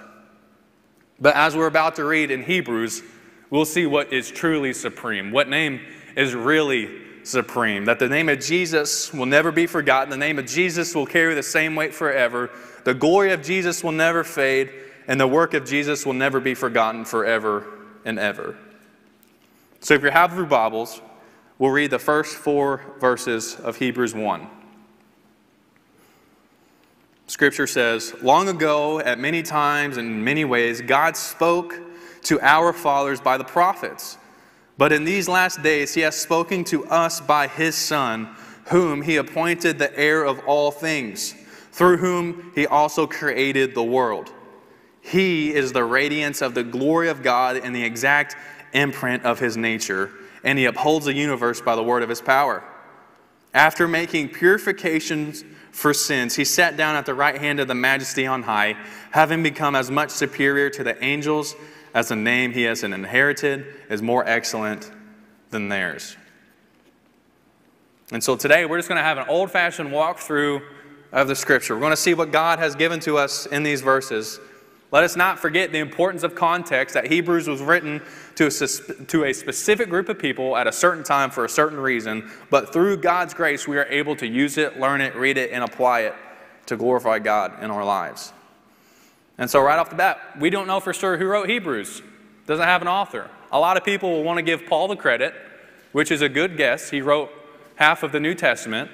But 1.21 1.35
as 1.35 1.57
we're 1.57 1.67
about 1.67 1.97
to 1.97 2.05
read 2.05 2.31
in 2.31 2.45
Hebrews, 2.45 3.03
we'll 3.51 3.65
see 3.65 3.87
what 3.87 4.13
is 4.13 4.31
truly 4.31 4.73
supreme, 4.73 5.33
what 5.33 5.49
name 5.49 5.81
is 6.17 6.35
really 6.35 7.08
supreme. 7.29 7.85
That 7.85 7.99
the 7.99 8.09
name 8.09 8.29
of 8.29 8.41
Jesus 8.41 9.13
will 9.13 9.27
never 9.27 9.53
be 9.53 9.67
forgotten, 9.67 10.11
the 10.11 10.17
name 10.17 10.39
of 10.39 10.47
Jesus 10.47 10.95
will 10.95 11.07
carry 11.07 11.35
the 11.35 11.43
same 11.43 11.75
weight 11.75 11.95
forever, 11.95 12.51
the 12.85 12.95
glory 12.95 13.33
of 13.33 13.43
Jesus 13.43 13.85
will 13.85 13.93
never 13.93 14.25
fade, 14.25 14.71
and 15.07 15.21
the 15.21 15.29
work 15.29 15.55
of 15.55 15.65
Jesus 15.65 16.05
will 16.05 16.15
never 16.15 16.41
be 16.41 16.55
forgotten 16.55 17.05
forever 17.05 17.65
and 18.05 18.19
ever. 18.19 18.57
So 19.81 19.95
if 19.95 20.03
you 20.03 20.11
have 20.11 20.35
your 20.35 20.47
Bibles, 20.47 21.01
We'll 21.59 21.71
read 21.71 21.91
the 21.91 21.99
first 21.99 22.37
four 22.37 22.81
verses 23.01 23.57
of 23.57 23.77
Hebrews 23.77 24.15
1. 24.15 24.47
Scripture 27.27 27.67
says, 27.67 28.15
Long 28.23 28.49
ago, 28.49 29.01
at 29.01 29.19
many 29.19 29.43
times 29.43 29.97
and 29.97 30.09
in 30.09 30.23
many 30.23 30.45
ways, 30.45 30.81
God 30.81 31.17
spoke 31.17 31.75
to 32.23 32.41
our 32.41 32.73
fathers 32.73 33.21
by 33.21 33.39
the 33.39 33.45
prophets. 33.45 34.19
But 34.79 34.93
in 34.93 35.05
these 35.05 35.29
last 35.29 35.63
days, 35.63 35.93
He 35.93 36.01
has 36.01 36.17
spoken 36.17 36.65
to 36.65 36.87
us 36.87 37.21
by 37.21 37.49
His 37.49 37.75
Son, 37.75 38.35
whom 38.69 39.03
He 39.03 39.17
appointed 39.17 39.79
the 39.79 39.97
heir 39.99 40.25
of 40.25 40.41
all 40.47 40.71
things, 40.71 41.35
through 41.73 41.99
whom 41.99 42.53
He 42.55 42.67
also 42.67 43.07
created 43.07 43.75
the 43.75 43.85
world. 43.85 44.33
He 45.03 45.53
is 45.53 45.73
the 45.73 45.85
radiance 45.85 46.41
of 46.41 46.55
the 46.55 46.65
glory 46.65 47.09
of 47.09 47.23
God 47.23 47.57
and 47.57 47.75
the 47.75 47.85
exact 47.85 48.37
imprint 48.73 49.25
of 49.25 49.39
His 49.39 49.57
nature 49.57 50.13
and 50.45 50.59
he 50.59 50.65
upholds 50.65 51.07
the 51.07 51.15
universe 51.15 51.61
by 51.61 51.77
the 51.77 51.83
word 51.83 52.03
of 52.03 52.09
his 52.09 52.21
power. 52.21 52.63
After 53.55 53.89
making 53.89 54.31
purifications 54.31 55.45
for 55.73 55.95
sins, 55.95 56.37
he 56.37 56.45
sat 56.45 56.77
down 56.77 56.97
at 56.97 57.07
the 57.07 57.15
right 57.15 57.39
hand 57.39 57.61
of 57.61 57.69
the 57.69 57.75
majesty 57.75 58.27
on 58.27 58.43
high, 58.43 58.77
having 59.11 59.43
become 59.43 59.75
as 59.75 59.91
much 59.91 60.11
superior 60.11 60.71
to 60.71 60.85
the 60.85 61.03
angels 61.03 61.55
as 61.95 62.11
a 62.11 62.17
name 62.17 62.53
he 62.53 62.63
has 62.63 62.83
inherited 62.85 63.67
is 63.89 64.03
more 64.03 64.27
excellent 64.27 64.91
than 65.51 65.69
theirs. 65.69 66.17
And 68.11 68.23
so 68.23 68.37
today 68.37 68.65
we're 68.65 68.79
just 68.79 68.89
going 68.89 68.99
to 68.99 69.03
have 69.03 69.19
an 69.19 69.27
old 69.29 69.51
fashioned 69.51 69.91
walkthrough 69.91 70.63
of 71.13 71.29
the 71.29 71.37
scripture. 71.37 71.75
We're 71.75 71.81
going 71.81 71.91
to 71.91 71.97
see 71.97 72.15
what 72.15 72.33
God 72.33 72.59
has 72.59 72.75
given 72.75 73.01
to 73.01 73.19
us 73.19 73.47
in 73.47 73.63
these 73.63 73.81
verses. 73.81 74.41
Let 74.91 75.05
us 75.05 75.17
not 75.17 75.39
forget 75.39 75.73
the 75.73 75.79
importance 75.79 76.23
of 76.23 76.35
context 76.35 76.95
that 76.95 77.09
Hebrews 77.09 77.47
was 77.47 77.61
written 77.61 78.01
to 78.37 78.47
a, 78.47 79.05
to 79.05 79.25
a 79.25 79.35
specific 79.35 79.91
group 79.91 80.09
of 80.09 80.19
people 80.19 80.57
at 80.57 80.67
a 80.67 80.73
certain 80.73 81.05
time 81.05 81.31
for 81.31 81.45
a 81.45 81.49
certain 81.49 81.79
reason, 81.79 82.31
but 82.49 82.73
through 82.73 82.99
God's 82.99 83.35
grace, 83.35 83.69
we 83.69 83.77
are 83.77 83.85
able 83.87 84.17
to 84.17 84.27
use 84.27 84.57
it, 84.57 84.81
learn 84.81 85.03
it, 85.03 85.15
read 85.15 85.37
it, 85.37 85.51
and 85.51 85.63
apply 85.63 86.01
it 86.01 86.15
to 86.67 86.77
glorify 86.77 87.19
God 87.19 87.63
in 87.63 87.71
our 87.71 87.85
lives. 87.85 88.33
And 89.39 89.49
so, 89.49 89.61
right 89.61 89.79
off 89.79 89.89
the 89.89 89.97
bat, 89.97 90.19
we 90.39 90.51
don't 90.51 90.67
know 90.67 90.81
for 90.81 90.93
sure 90.93 91.17
who 91.17 91.27
wrote 91.27 91.49
Hebrews. 91.49 92.03
Doesn't 92.47 92.65
have 92.65 92.83
an 92.83 92.89
author. 92.89 93.31
A 93.53 93.59
lot 93.59 93.77
of 93.77 93.85
people 93.85 94.11
will 94.11 94.25
want 94.25 94.39
to 94.39 94.43
give 94.43 94.67
Paul 94.67 94.89
the 94.89 94.97
credit, 94.97 95.33
which 95.93 96.11
is 96.11 96.23
a 96.23 96.29
good 96.29 96.57
guess. 96.57 96.91
He 96.91 97.01
wrote 97.01 97.31
half 97.77 98.03
of 98.03 98.11
the 98.11 98.19
New 98.19 98.35
Testament. 98.35 98.91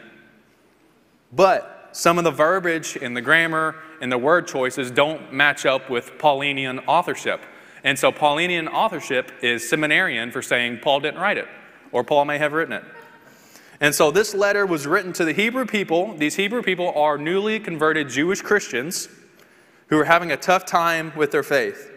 But 1.33 1.89
some 1.93 2.19
of 2.19 2.25
the 2.25 2.31
verbiage 2.31 2.97
and 3.01 3.17
the 3.17 3.23
grammar 3.23 3.77
and 4.01 4.13
the 4.13 4.19
word 4.19 4.47
choices 4.47 4.91
don't 4.91 5.33
match 5.33 5.65
up 5.65 5.89
with 5.89 6.19
Paulinian 6.19 6.85
authorship. 6.87 7.41
And 7.83 7.99
so 7.99 8.13
Paulinian 8.13 8.69
authorship 8.69 9.33
is 9.43 9.69
seminarian 9.69 10.31
for 10.31 10.43
saying 10.43 10.81
Paul 10.83 11.01
didn't 11.01 11.21
write 11.21 11.39
it, 11.39 11.49
or 11.93 12.05
Paul 12.05 12.25
may 12.25 12.39
have 12.39 12.53
written 12.53 12.75
it. 12.75 12.85
And 13.81 13.95
so 13.95 14.11
this 14.11 14.35
letter 14.35 14.67
was 14.67 14.87
written 14.87 15.13
to 15.15 15.25
the 15.25 15.33
Hebrew 15.33 15.67
people. 15.67 16.15
These 16.17 16.37
Hebrew 16.37 16.63
people 16.63 16.93
are 16.95 17.19
newly 17.19 17.59
converted 17.61 18.09
Jewish 18.09 18.41
Christians 18.41 19.09
who 19.89 19.99
are 19.99 20.05
having 20.05 20.33
a 20.33 20.37
tough 20.37 20.65
time 20.65 21.13
with 21.17 21.31
their 21.31 21.43
faith. 21.43 21.91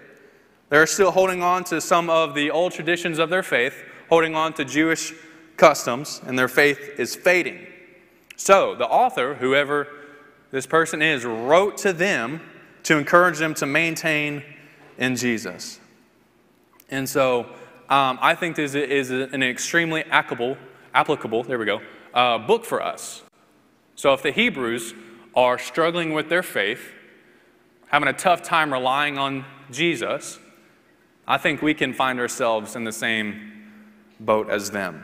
They're 0.70 0.88
still 0.88 1.12
holding 1.12 1.41
on 1.41 1.63
to 1.65 1.79
some 1.79 2.10
of 2.10 2.36
the 2.36 2.51
old 2.51 2.74
traditions 2.74 3.20
of 3.20 3.29
their 3.29 3.44
faith, 3.44 3.84
holding 4.10 4.36
on 4.36 4.53
to 4.53 4.65
Jewish 4.65 5.13
customs, 5.56 6.22
and 6.25 6.38
their 6.38 6.48
faith 6.48 7.00
is 7.00 7.15
fading. 7.15 7.65
So, 8.36 8.75
the 8.75 8.86
author, 8.86 9.36
whoever 9.36 9.88
this 10.51 10.65
person 10.65 11.01
is, 11.01 11.25
wrote 11.25 11.77
to 11.79 11.94
them 11.94 12.41
to 12.84 12.98
encourage 12.98 13.39
them 13.39 13.53
to 13.56 13.65
maintain 13.65 14.44
in 14.98 15.15
Jesus. 15.15 15.79
And 16.89 17.08
so, 17.08 17.48
um, 17.89 18.20
I 18.22 18.36
think 18.36 18.56
this 18.56 18.75
is 18.75 19.10
an 19.10 19.41
extremely 19.41 20.03
applicable, 20.03 20.58
applicable 20.94 21.44
there 21.44 21.58
we 21.58 21.65
go, 21.65 21.82
uh, 22.13 22.38
book 22.38 22.65
for 22.65 22.82
us. 22.82 23.24
So, 23.96 24.13
if 24.13 24.22
the 24.22 24.32
Hebrews 24.32 24.94
are 25.34 25.58
struggling 25.58 26.13
with 26.13 26.29
their 26.29 26.44
faith, 26.44 26.94
having 27.88 28.08
a 28.08 28.13
tough 28.13 28.41
time 28.44 28.72
relying 28.72 29.17
on 29.17 29.46
Jesus, 29.72 30.39
I 31.27 31.38
think 31.38 31.62
we 31.62 31.74
can 31.74 31.94
find 31.94 32.20
ourselves 32.20 32.75
in 32.75 32.84
the 32.84 32.91
same 32.91 33.70
boat 34.20 34.50
as 34.50 34.72
them. 34.72 35.03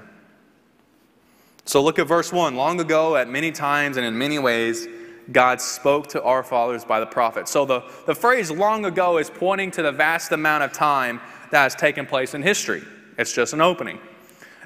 So 1.65 1.81
look 1.81 1.99
at 1.99 2.07
verse 2.07 2.31
1. 2.31 2.55
Long 2.55 2.79
ago, 2.79 3.15
at 3.15 3.29
many 3.29 3.51
times 3.51 3.97
and 3.97 4.05
in 4.05 4.17
many 4.17 4.39
ways, 4.39 4.87
God 5.31 5.61
spoke 5.61 6.07
to 6.07 6.21
our 6.23 6.43
fathers 6.43 6.83
by 6.83 6.99
the 6.99 7.05
prophets. 7.05 7.51
So 7.51 7.65
the, 7.65 7.83
the 8.05 8.15
phrase 8.15 8.51
long 8.51 8.85
ago 8.85 9.17
is 9.17 9.29
pointing 9.29 9.71
to 9.71 9.81
the 9.81 9.91
vast 9.91 10.31
amount 10.33 10.63
of 10.63 10.73
time 10.73 11.21
that 11.51 11.63
has 11.63 11.75
taken 11.75 12.05
place 12.05 12.33
in 12.33 12.41
history. 12.41 12.83
It's 13.17 13.31
just 13.31 13.53
an 13.53 13.61
opening. 13.61 13.99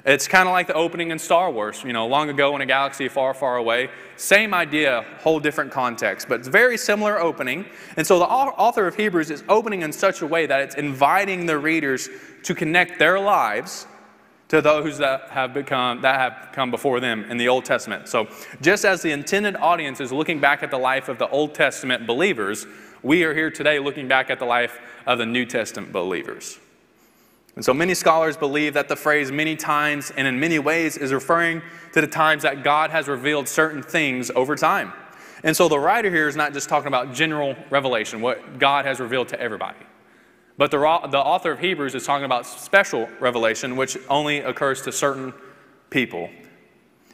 It's 0.04 0.28
kind 0.28 0.48
of 0.48 0.52
like 0.52 0.66
the 0.66 0.74
opening 0.74 1.10
in 1.10 1.18
Star 1.18 1.50
Wars, 1.50 1.82
you 1.84 1.92
know, 1.92 2.06
long 2.06 2.30
ago 2.30 2.54
in 2.54 2.62
a 2.62 2.66
galaxy 2.66 3.08
far, 3.08 3.34
far 3.34 3.56
away. 3.56 3.90
Same 4.16 4.54
idea, 4.54 5.04
whole 5.20 5.40
different 5.40 5.72
context, 5.72 6.28
but 6.28 6.40
it's 6.40 6.48
very 6.48 6.76
similar 6.76 7.20
opening. 7.20 7.66
And 7.96 8.06
so 8.06 8.18
the 8.18 8.26
author 8.26 8.86
of 8.86 8.96
Hebrews 8.96 9.30
is 9.30 9.42
opening 9.48 9.82
in 9.82 9.92
such 9.92 10.22
a 10.22 10.26
way 10.26 10.46
that 10.46 10.60
it's 10.60 10.76
inviting 10.76 11.46
the 11.46 11.58
readers 11.58 12.08
to 12.44 12.54
connect 12.54 12.98
their 12.98 13.18
lives 13.18 13.86
to 14.48 14.62
those 14.62 14.98
that 14.98 15.28
have 15.30 15.52
become 15.52 16.00
that 16.00 16.18
have 16.18 16.52
come 16.52 16.70
before 16.70 17.00
them 17.00 17.24
in 17.30 17.36
the 17.36 17.48
Old 17.48 17.64
Testament. 17.64 18.08
So, 18.08 18.28
just 18.62 18.84
as 18.84 19.02
the 19.02 19.10
intended 19.10 19.56
audience 19.56 20.00
is 20.00 20.10
looking 20.10 20.40
back 20.40 20.62
at 20.62 20.70
the 20.70 20.78
life 20.78 21.08
of 21.08 21.18
the 21.18 21.28
Old 21.28 21.54
Testament 21.54 22.06
believers, 22.06 22.66
we 23.02 23.24
are 23.24 23.34
here 23.34 23.50
today 23.50 23.78
looking 23.78 24.08
back 24.08 24.30
at 24.30 24.38
the 24.38 24.46
life 24.46 24.80
of 25.06 25.18
the 25.18 25.26
New 25.26 25.44
Testament 25.44 25.92
believers. 25.92 26.58
And 27.58 27.64
so 27.64 27.74
many 27.74 27.92
scholars 27.94 28.36
believe 28.36 28.74
that 28.74 28.86
the 28.86 28.94
phrase 28.94 29.32
many 29.32 29.56
times 29.56 30.12
and 30.16 30.28
in 30.28 30.38
many 30.38 30.60
ways 30.60 30.96
is 30.96 31.12
referring 31.12 31.60
to 31.92 32.00
the 32.00 32.06
times 32.06 32.44
that 32.44 32.62
God 32.62 32.90
has 32.90 33.08
revealed 33.08 33.48
certain 33.48 33.82
things 33.82 34.30
over 34.36 34.54
time. 34.54 34.92
And 35.42 35.56
so 35.56 35.68
the 35.68 35.76
writer 35.76 36.08
here 36.08 36.28
is 36.28 36.36
not 36.36 36.52
just 36.52 36.68
talking 36.68 36.86
about 36.86 37.12
general 37.12 37.56
revelation, 37.68 38.20
what 38.20 38.60
God 38.60 38.84
has 38.84 39.00
revealed 39.00 39.26
to 39.30 39.40
everybody. 39.40 39.80
But 40.56 40.70
the, 40.70 40.78
the 41.10 41.18
author 41.18 41.50
of 41.50 41.58
Hebrews 41.58 41.96
is 41.96 42.06
talking 42.06 42.26
about 42.26 42.46
special 42.46 43.08
revelation, 43.18 43.74
which 43.74 43.98
only 44.08 44.38
occurs 44.38 44.82
to 44.82 44.92
certain 44.92 45.34
people. 45.90 46.30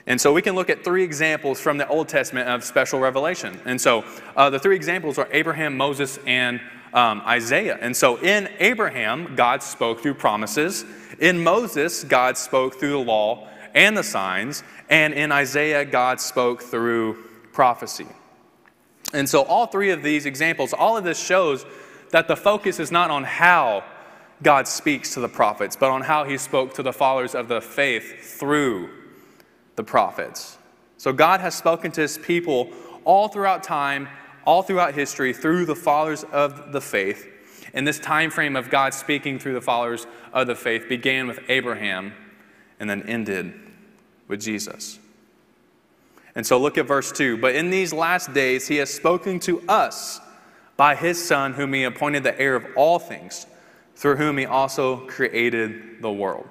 And 0.06 0.20
so 0.20 0.30
we 0.30 0.42
can 0.42 0.54
look 0.54 0.68
at 0.68 0.84
three 0.84 1.04
examples 1.04 1.58
from 1.58 1.78
the 1.78 1.88
Old 1.88 2.10
Testament 2.10 2.50
of 2.50 2.64
special 2.64 3.00
revelation. 3.00 3.58
And 3.64 3.80
so 3.80 4.04
uh, 4.36 4.50
the 4.50 4.58
three 4.58 4.76
examples 4.76 5.16
are 5.16 5.26
Abraham, 5.32 5.74
Moses, 5.74 6.18
and 6.26 6.60
um, 6.94 7.20
Isaiah. 7.26 7.76
And 7.80 7.94
so 7.94 8.16
in 8.16 8.48
Abraham, 8.60 9.34
God 9.36 9.62
spoke 9.62 10.00
through 10.00 10.14
promises. 10.14 10.84
In 11.18 11.42
Moses, 11.42 12.04
God 12.04 12.38
spoke 12.38 12.78
through 12.78 12.92
the 12.92 12.98
law 12.98 13.48
and 13.74 13.96
the 13.96 14.02
signs. 14.02 14.62
And 14.88 15.12
in 15.12 15.32
Isaiah, 15.32 15.84
God 15.84 16.20
spoke 16.20 16.62
through 16.62 17.22
prophecy. 17.52 18.06
And 19.12 19.28
so 19.28 19.42
all 19.42 19.66
three 19.66 19.90
of 19.90 20.02
these 20.02 20.24
examples, 20.24 20.72
all 20.72 20.96
of 20.96 21.04
this 21.04 21.22
shows 21.22 21.66
that 22.10 22.28
the 22.28 22.36
focus 22.36 22.78
is 22.80 22.90
not 22.90 23.10
on 23.10 23.24
how 23.24 23.84
God 24.42 24.68
speaks 24.68 25.14
to 25.14 25.20
the 25.20 25.28
prophets, 25.28 25.76
but 25.76 25.90
on 25.90 26.02
how 26.02 26.24
he 26.24 26.38
spoke 26.38 26.74
to 26.74 26.82
the 26.82 26.92
followers 26.92 27.34
of 27.34 27.48
the 27.48 27.60
faith 27.60 28.38
through 28.38 28.88
the 29.76 29.84
prophets. 29.84 30.58
So 30.96 31.12
God 31.12 31.40
has 31.40 31.54
spoken 31.54 31.90
to 31.92 32.00
his 32.00 32.18
people 32.18 32.70
all 33.04 33.28
throughout 33.28 33.62
time, 33.62 34.08
all 34.46 34.62
throughout 34.62 34.94
history, 34.94 35.32
through 35.32 35.66
the 35.66 35.74
fathers 35.76 36.24
of 36.24 36.72
the 36.72 36.80
faith. 36.80 37.28
And 37.72 37.86
this 37.86 37.98
time 37.98 38.30
frame 38.30 38.56
of 38.56 38.70
God 38.70 38.94
speaking 38.94 39.38
through 39.38 39.54
the 39.54 39.60
followers 39.60 40.06
of 40.32 40.46
the 40.46 40.54
faith 40.54 40.88
began 40.88 41.26
with 41.26 41.40
Abraham 41.48 42.12
and 42.78 42.88
then 42.88 43.02
ended 43.02 43.54
with 44.28 44.40
Jesus. 44.40 44.98
And 46.34 46.46
so 46.46 46.58
look 46.58 46.78
at 46.78 46.86
verse 46.86 47.12
2. 47.12 47.38
But 47.38 47.54
in 47.54 47.70
these 47.70 47.92
last 47.92 48.32
days, 48.32 48.66
he 48.66 48.76
has 48.76 48.92
spoken 48.92 49.40
to 49.40 49.60
us 49.68 50.20
by 50.76 50.96
his 50.96 51.24
Son, 51.24 51.52
whom 51.52 51.72
he 51.72 51.84
appointed 51.84 52.24
the 52.24 52.38
heir 52.40 52.56
of 52.56 52.66
all 52.76 52.98
things, 52.98 53.46
through 53.94 54.16
whom 54.16 54.38
he 54.38 54.46
also 54.46 55.06
created 55.06 56.02
the 56.02 56.10
world. 56.10 56.48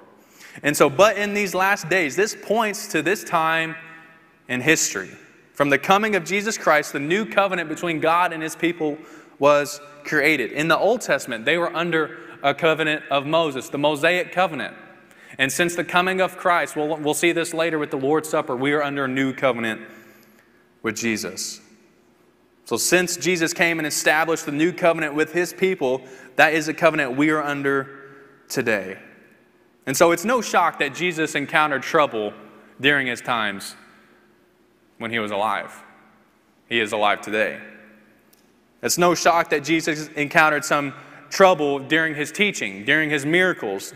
And 0.62 0.76
so, 0.76 0.88
but 0.88 1.18
in 1.18 1.34
these 1.34 1.54
last 1.54 1.88
days, 1.88 2.16
this 2.16 2.34
points 2.34 2.88
to 2.88 3.02
this 3.02 3.24
time 3.24 3.74
in 4.48 4.60
history. 4.60 5.10
From 5.54 5.70
the 5.70 5.78
coming 5.78 6.16
of 6.16 6.24
Jesus 6.24 6.58
Christ, 6.58 6.92
the 6.92 7.00
new 7.00 7.24
covenant 7.24 7.68
between 7.68 8.00
God 8.00 8.32
and 8.32 8.42
his 8.42 8.56
people 8.56 8.98
was 9.38 9.80
created. 10.02 10.50
In 10.50 10.66
the 10.66 10.76
Old 10.76 11.00
Testament, 11.00 11.44
they 11.44 11.56
were 11.56 11.74
under 11.74 12.18
a 12.42 12.52
covenant 12.52 13.04
of 13.10 13.24
Moses, 13.24 13.68
the 13.68 13.78
Mosaic 13.78 14.32
covenant. 14.32 14.76
And 15.38 15.50
since 15.50 15.76
the 15.76 15.84
coming 15.84 16.20
of 16.20 16.36
Christ, 16.36 16.76
we'll, 16.76 16.96
we'll 16.96 17.14
see 17.14 17.32
this 17.32 17.54
later 17.54 17.78
with 17.78 17.90
the 17.90 17.96
Lord's 17.96 18.28
Supper, 18.28 18.56
we 18.56 18.72
are 18.72 18.82
under 18.82 19.04
a 19.04 19.08
new 19.08 19.32
covenant 19.32 19.80
with 20.82 20.96
Jesus. 20.96 21.60
So, 22.66 22.76
since 22.76 23.16
Jesus 23.16 23.52
came 23.52 23.78
and 23.78 23.86
established 23.86 24.46
the 24.46 24.52
new 24.52 24.72
covenant 24.72 25.14
with 25.14 25.32
his 25.32 25.52
people, 25.52 26.02
that 26.36 26.54
is 26.54 26.66
a 26.68 26.74
covenant 26.74 27.16
we 27.16 27.30
are 27.30 27.42
under 27.42 28.16
today. 28.48 28.98
And 29.86 29.96
so, 29.96 30.12
it's 30.12 30.24
no 30.24 30.40
shock 30.40 30.78
that 30.78 30.94
Jesus 30.94 31.34
encountered 31.34 31.82
trouble 31.82 32.32
during 32.80 33.06
his 33.06 33.20
times 33.20 33.76
when 34.98 35.10
he 35.10 35.18
was 35.18 35.30
alive. 35.30 35.82
He 36.68 36.80
is 36.80 36.92
alive 36.92 37.20
today. 37.20 37.60
It's 38.82 38.98
no 38.98 39.14
shock 39.14 39.50
that 39.50 39.64
Jesus 39.64 40.08
encountered 40.08 40.64
some 40.64 40.92
trouble 41.30 41.78
during 41.78 42.14
his 42.14 42.30
teaching, 42.30 42.84
during 42.84 43.10
his 43.10 43.24
miracles. 43.24 43.94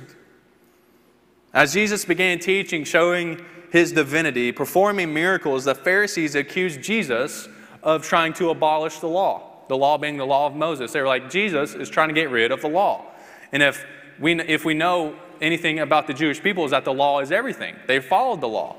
As 1.53 1.73
Jesus 1.73 2.05
began 2.05 2.39
teaching, 2.39 2.85
showing 2.85 3.45
his 3.71 3.93
divinity, 3.93 4.51
performing 4.53 5.13
miracles, 5.13 5.65
the 5.65 5.75
Pharisees 5.75 6.35
accused 6.35 6.83
Jesus 6.83 7.49
of 7.83 8.03
trying 8.03 8.33
to 8.35 8.51
abolish 8.51 8.99
the 8.99 9.09
law, 9.09 9.63
the 9.69 9.77
law 9.77 9.99
being 9.99 10.17
the 10.17 10.27
law 10.27 10.47
of 10.47 10.55
Moses. 10.55 10.93
They 10.93 11.01
were 11.01 11.07
like, 11.07 11.31
Jesus 11.31 11.75
is 11.75 11.89
trying 11.89 12.09
to 12.09 12.15
get 12.15 12.31
rid 12.31 12.51
of 12.51 12.63
the 12.63 12.69
law. 12.69 13.07
And 13.53 13.63
if 13.63 13.85
we, 14.19 14.41
if 14.41 14.65
we 14.65 14.75
know 14.75 15.17
anything 15.41 15.79
about 15.79 16.07
the 16.07 16.15
Jewish 16.15 16.43
people, 16.43 16.65
is 16.65 16.71
that 16.73 16.85
the 16.85 16.95
law 16.95 17.21
is 17.21 17.31
everything. 17.31 17.77
They 17.87 18.01
followed 18.01 18.41
the 18.41 18.49
law. 18.49 18.77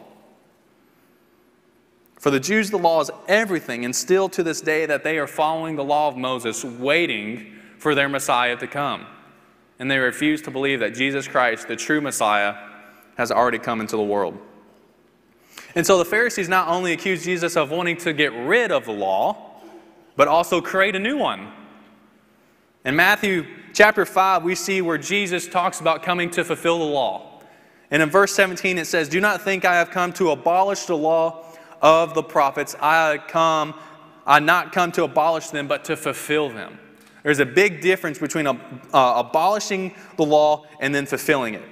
For 2.20 2.30
the 2.30 2.40
Jews, 2.40 2.70
the 2.70 2.78
law 2.78 3.00
is 3.00 3.10
everything, 3.30 3.86
and 3.86 3.96
still 3.96 4.28
to 4.30 4.44
this 4.44 4.60
day 4.60 4.86
that 4.86 5.06
they 5.06 5.18
are 5.18 5.28
following 5.28 5.78
the 5.78 5.86
law 5.86 6.10
of 6.10 6.18
Moses, 6.18 6.66
waiting 6.66 7.54
for 7.78 7.96
their 7.96 8.10
Messiah 8.10 8.58
to 8.58 8.68
come. 8.68 9.06
And 9.80 9.90
they 9.90 9.98
refuse 9.98 10.42
to 10.42 10.52
believe 10.52 10.82
that 10.82 10.94
Jesus 10.94 11.30
Christ, 11.30 11.70
the 11.70 11.78
true 11.78 12.02
Messiah, 12.02 12.56
has 13.18 13.32
already 13.32 13.58
come 13.58 13.80
into 13.80 13.96
the 13.96 14.04
world. 14.04 14.38
And 15.76 15.88
so 15.88 15.98
the 15.98 16.06
Pharisees 16.06 16.50
not 16.50 16.68
only 16.68 16.92
accused 16.92 17.24
Jesus 17.24 17.56
of 17.56 17.72
wanting 17.72 17.96
to 17.98 18.12
get 18.12 18.34
rid 18.34 18.70
of 18.72 18.84
the 18.84 18.92
law, 18.92 19.62
but 20.18 20.28
also 20.28 20.60
create 20.60 20.98
a 20.98 21.00
new 21.00 21.18
one. 21.18 21.50
In 22.84 22.98
Matthew 22.98 23.46
chapter 23.74 24.06
5, 24.06 24.44
we 24.44 24.56
see 24.56 24.82
where 24.82 24.98
Jesus 24.98 25.48
talks 25.48 25.80
about 25.80 26.04
coming 26.04 26.30
to 26.32 26.44
fulfill 26.44 26.80
the 26.80 26.86
law. 26.86 27.42
And 27.92 28.04
in 28.04 28.10
verse 28.10 28.34
17, 28.36 28.78
it 28.78 28.88
says, 28.88 29.08
Do 29.08 29.22
not 29.22 29.42
think 29.42 29.64
I 29.64 29.76
have 29.76 29.90
come 29.90 30.12
to 30.14 30.32
abolish 30.32 30.84
the 30.84 30.98
law 30.98 31.46
of 31.82 32.14
the 32.14 32.24
prophets. 32.24 32.76
I 32.80 33.20
come, 33.28 33.74
I 34.26 34.40
not 34.40 34.72
come 34.72 34.92
to 34.94 35.04
abolish 35.04 35.48
them, 35.48 35.68
but 35.68 35.86
to 35.86 35.96
fulfill 35.96 36.50
them. 36.50 36.80
There's 37.24 37.40
a 37.40 37.46
big 37.46 37.82
difference 37.82 38.18
between 38.18 38.48
uh, 38.48 38.56
abolishing 38.94 39.94
the 40.18 40.26
law 40.26 40.66
and 40.80 40.94
then 40.96 41.06
fulfilling 41.06 41.56
it. 41.56 41.64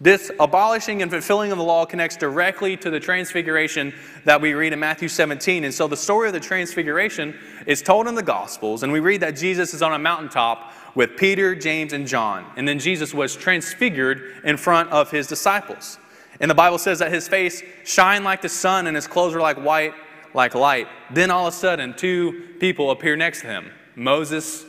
This 0.00 0.30
abolishing 0.38 1.02
and 1.02 1.10
fulfilling 1.10 1.50
of 1.50 1.58
the 1.58 1.64
law 1.64 1.84
connects 1.84 2.16
directly 2.16 2.76
to 2.76 2.88
the 2.88 3.00
transfiguration 3.00 3.92
that 4.24 4.40
we 4.40 4.54
read 4.54 4.72
in 4.72 4.78
Matthew 4.78 5.08
17. 5.08 5.64
And 5.64 5.74
so 5.74 5.88
the 5.88 5.96
story 5.96 6.28
of 6.28 6.34
the 6.34 6.40
transfiguration 6.40 7.36
is 7.66 7.82
told 7.82 8.06
in 8.06 8.14
the 8.14 8.22
Gospels, 8.22 8.84
and 8.84 8.92
we 8.92 9.00
read 9.00 9.22
that 9.22 9.32
Jesus 9.32 9.74
is 9.74 9.82
on 9.82 9.92
a 9.92 9.98
mountaintop 9.98 10.72
with 10.94 11.16
Peter, 11.16 11.56
James, 11.56 11.92
and 11.92 12.06
John. 12.06 12.46
And 12.56 12.66
then 12.66 12.78
Jesus 12.78 13.12
was 13.12 13.34
transfigured 13.34 14.40
in 14.44 14.56
front 14.56 14.90
of 14.90 15.10
his 15.10 15.26
disciples. 15.26 15.98
And 16.40 16.50
the 16.50 16.54
Bible 16.54 16.78
says 16.78 17.00
that 17.00 17.12
his 17.12 17.28
face 17.28 17.62
shined 17.84 18.24
like 18.24 18.42
the 18.42 18.48
sun 18.48 18.86
and 18.86 18.94
his 18.94 19.06
clothes 19.06 19.34
were 19.34 19.40
like 19.40 19.58
white, 19.58 19.94
like 20.34 20.54
light. 20.54 20.86
Then 21.10 21.30
all 21.30 21.46
of 21.46 21.54
a 21.54 21.56
sudden, 21.56 21.94
two 21.96 22.54
people 22.60 22.90
appear 22.90 23.16
next 23.16 23.40
to 23.40 23.46
him 23.48 23.72
Moses 23.96 24.64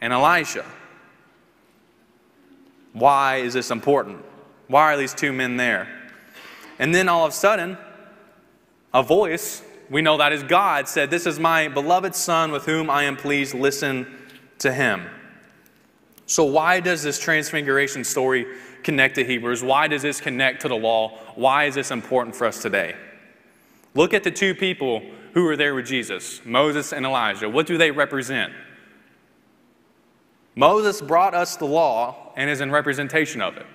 and 0.00 0.12
Elijah. 0.12 0.64
Why 2.92 3.36
is 3.36 3.54
this 3.54 3.70
important? 3.70 4.24
Why 4.68 4.92
are 4.92 4.96
these 4.96 5.14
two 5.14 5.32
men 5.32 5.56
there? 5.56 5.86
And 6.78 6.94
then 6.94 7.08
all 7.08 7.24
of 7.24 7.32
a 7.32 7.34
sudden, 7.34 7.78
a 8.92 9.02
voice, 9.02 9.62
we 9.90 10.02
know 10.02 10.16
that 10.16 10.32
is 10.32 10.42
God, 10.42 10.88
said, 10.88 11.10
This 11.10 11.26
is 11.26 11.38
my 11.38 11.68
beloved 11.68 12.14
Son 12.14 12.50
with 12.50 12.64
whom 12.64 12.90
I 12.90 13.04
am 13.04 13.16
pleased. 13.16 13.54
Listen 13.54 14.06
to 14.58 14.72
him. 14.72 15.08
So, 16.26 16.44
why 16.44 16.80
does 16.80 17.02
this 17.02 17.18
transfiguration 17.18 18.02
story 18.04 18.46
connect 18.82 19.14
to 19.14 19.24
Hebrews? 19.24 19.62
Why 19.62 19.86
does 19.86 20.02
this 20.02 20.20
connect 20.20 20.62
to 20.62 20.68
the 20.68 20.76
law? 20.76 21.18
Why 21.36 21.64
is 21.64 21.74
this 21.74 21.90
important 21.90 22.34
for 22.34 22.46
us 22.46 22.60
today? 22.60 22.96
Look 23.94 24.12
at 24.12 24.24
the 24.24 24.30
two 24.30 24.54
people 24.54 25.02
who 25.32 25.44
were 25.44 25.56
there 25.56 25.74
with 25.74 25.86
Jesus 25.86 26.40
Moses 26.44 26.92
and 26.92 27.06
Elijah. 27.06 27.48
What 27.48 27.66
do 27.66 27.78
they 27.78 27.90
represent? 27.90 28.52
Moses 30.54 31.02
brought 31.02 31.34
us 31.34 31.56
the 31.56 31.66
law 31.66 32.32
and 32.36 32.48
is 32.48 32.60
in 32.60 32.70
representation 32.70 33.42
of 33.42 33.56
it. 33.56 33.66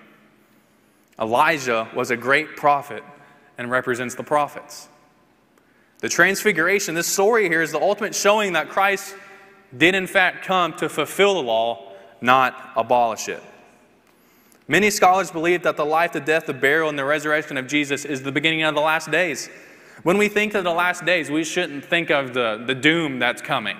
Elijah 1.20 1.88
was 1.96 2.10
a 2.10 2.18
great 2.18 2.58
prophet 2.58 3.04
and 3.58 3.70
represents 3.70 4.16
the 4.16 4.24
prophets. 4.24 4.90
The 6.00 6.10
transfiguration, 6.10 6.96
this 6.96 7.06
story 7.06 7.48
here 7.48 7.62
is 7.62 7.72
the 7.72 7.80
ultimate 7.80 8.16
showing 8.16 8.54
that 8.54 8.70
Christ 8.70 9.16
did 9.78 9.94
in 9.94 10.08
fact 10.08 10.44
come 10.44 10.74
to 10.78 10.90
fulfill 10.90 11.36
the 11.36 11.44
law, 11.44 11.91
not 12.22 12.72
abolish 12.76 13.28
it. 13.28 13.44
Many 14.68 14.90
scholars 14.90 15.32
believe 15.32 15.64
that 15.64 15.76
the 15.76 15.86
life, 15.86 16.14
the 16.14 16.22
death, 16.22 16.46
the 16.46 16.54
burial, 16.54 16.88
and 16.88 16.98
the 16.98 17.04
resurrection 17.04 17.58
of 17.58 17.68
Jesus 17.68 18.06
is 18.06 18.24
the 18.24 18.32
beginning 18.32 18.64
of 18.64 18.76
the 18.76 18.82
last 18.82 19.12
days. 19.12 19.50
When 20.04 20.18
we 20.18 20.30
think 20.30 20.54
of 20.54 20.64
the 20.64 20.72
last 20.72 21.06
days, 21.06 21.30
we 21.30 21.44
shouldn't 21.44 21.84
think 21.84 22.10
of 22.10 22.34
the, 22.34 22.64
the 22.66 22.74
doom 22.74 23.20
that's 23.20 23.42
coming. 23.42 23.78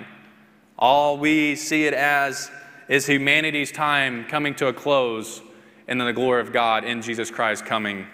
All 0.78 1.18
we 1.18 1.56
see 1.56 1.86
it 1.86 1.94
as 1.94 2.52
is 2.90 3.08
humanity's 3.08 3.72
time 3.72 4.26
coming 4.26 4.54
to 4.56 4.68
a 4.68 4.74
close 4.74 5.42
and 5.88 6.00
then 6.00 6.08
the 6.08 6.14
glory 6.14 6.42
of 6.42 6.52
God 6.52 6.84
in 6.84 7.02
Jesus 7.02 7.32
Christ 7.32 7.66
coming 7.66 8.06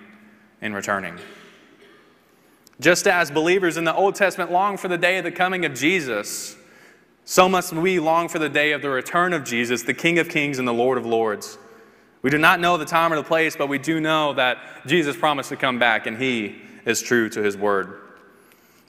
and 0.62 0.76
returning. 0.76 1.18
Just 2.80 3.08
as 3.08 3.32
believers 3.32 3.78
in 3.78 3.86
the 3.86 3.96
Old 3.96 4.16
Testament 4.16 4.52
long 4.52 4.78
for 4.78 4.88
the 4.88 4.98
day 4.98 5.18
of 5.18 5.24
the 5.24 5.32
coming 5.32 5.66
of 5.66 5.74
Jesus, 5.74 6.56
so 7.30 7.50
must 7.50 7.74
we 7.74 8.00
long 8.00 8.30
for 8.30 8.40
the 8.40 8.48
day 8.48 8.72
of 8.72 8.82
the 8.82 8.90
return 8.90 9.34
of 9.34 9.44
Jesus, 9.44 9.84
the 9.84 9.94
King 9.94 10.18
of 10.18 10.30
Kings 10.30 10.60
and 10.60 10.68
the 10.68 10.74
Lord 10.74 10.98
of 10.98 11.06
Lords. 11.06 11.58
We 12.22 12.30
do 12.30 12.38
not 12.38 12.62
know 12.62 12.78
the 12.78 12.86
time 12.86 13.12
or 13.12 13.18
the 13.18 13.24
place, 13.24 13.54
but 13.54 13.68
we 13.68 13.80
do 13.80 14.00
know 14.00 14.32
that 14.36 14.60
Jesus 14.86 15.18
promised 15.18 15.50
to 15.50 15.58
come 15.58 15.78
back, 15.78 16.08
and 16.08 16.18
He 16.18 16.56
is 16.86 17.02
true 17.02 17.28
to 17.32 17.44
His 17.44 17.58
word. 17.58 18.00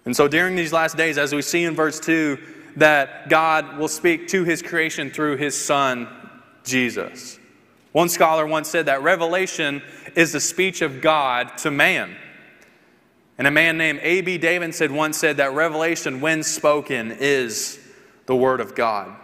And 0.04 0.14
so 0.14 0.28
during 0.28 0.54
these 0.54 0.72
last 0.72 0.96
days, 0.96 1.18
as 1.18 1.34
we 1.34 1.42
see 1.42 1.64
in 1.64 1.74
verse 1.74 1.98
2, 1.98 2.38
that 2.76 3.28
God 3.28 3.76
will 3.76 3.88
speak 3.88 4.28
to 4.28 4.44
His 4.44 4.62
creation 4.62 5.10
through 5.10 5.38
His 5.38 5.60
Son, 5.60 6.06
Jesus. 6.62 7.40
One 7.90 8.08
scholar 8.08 8.46
once 8.46 8.68
said 8.68 8.86
that 8.86 9.02
revelation 9.02 9.82
is 10.14 10.30
the 10.30 10.38
speech 10.38 10.80
of 10.80 11.00
God 11.00 11.58
to 11.58 11.72
man. 11.72 12.14
And 13.36 13.48
a 13.48 13.50
man 13.50 13.76
named 13.78 13.98
A.B. 14.00 14.38
Davidson 14.38 14.94
once 14.94 15.18
said 15.18 15.38
that 15.38 15.54
revelation, 15.54 16.20
when 16.20 16.44
spoken, 16.44 17.10
is 17.18 17.80
the 18.28 18.36
Word 18.36 18.60
of 18.60 18.76
God. 18.76 19.16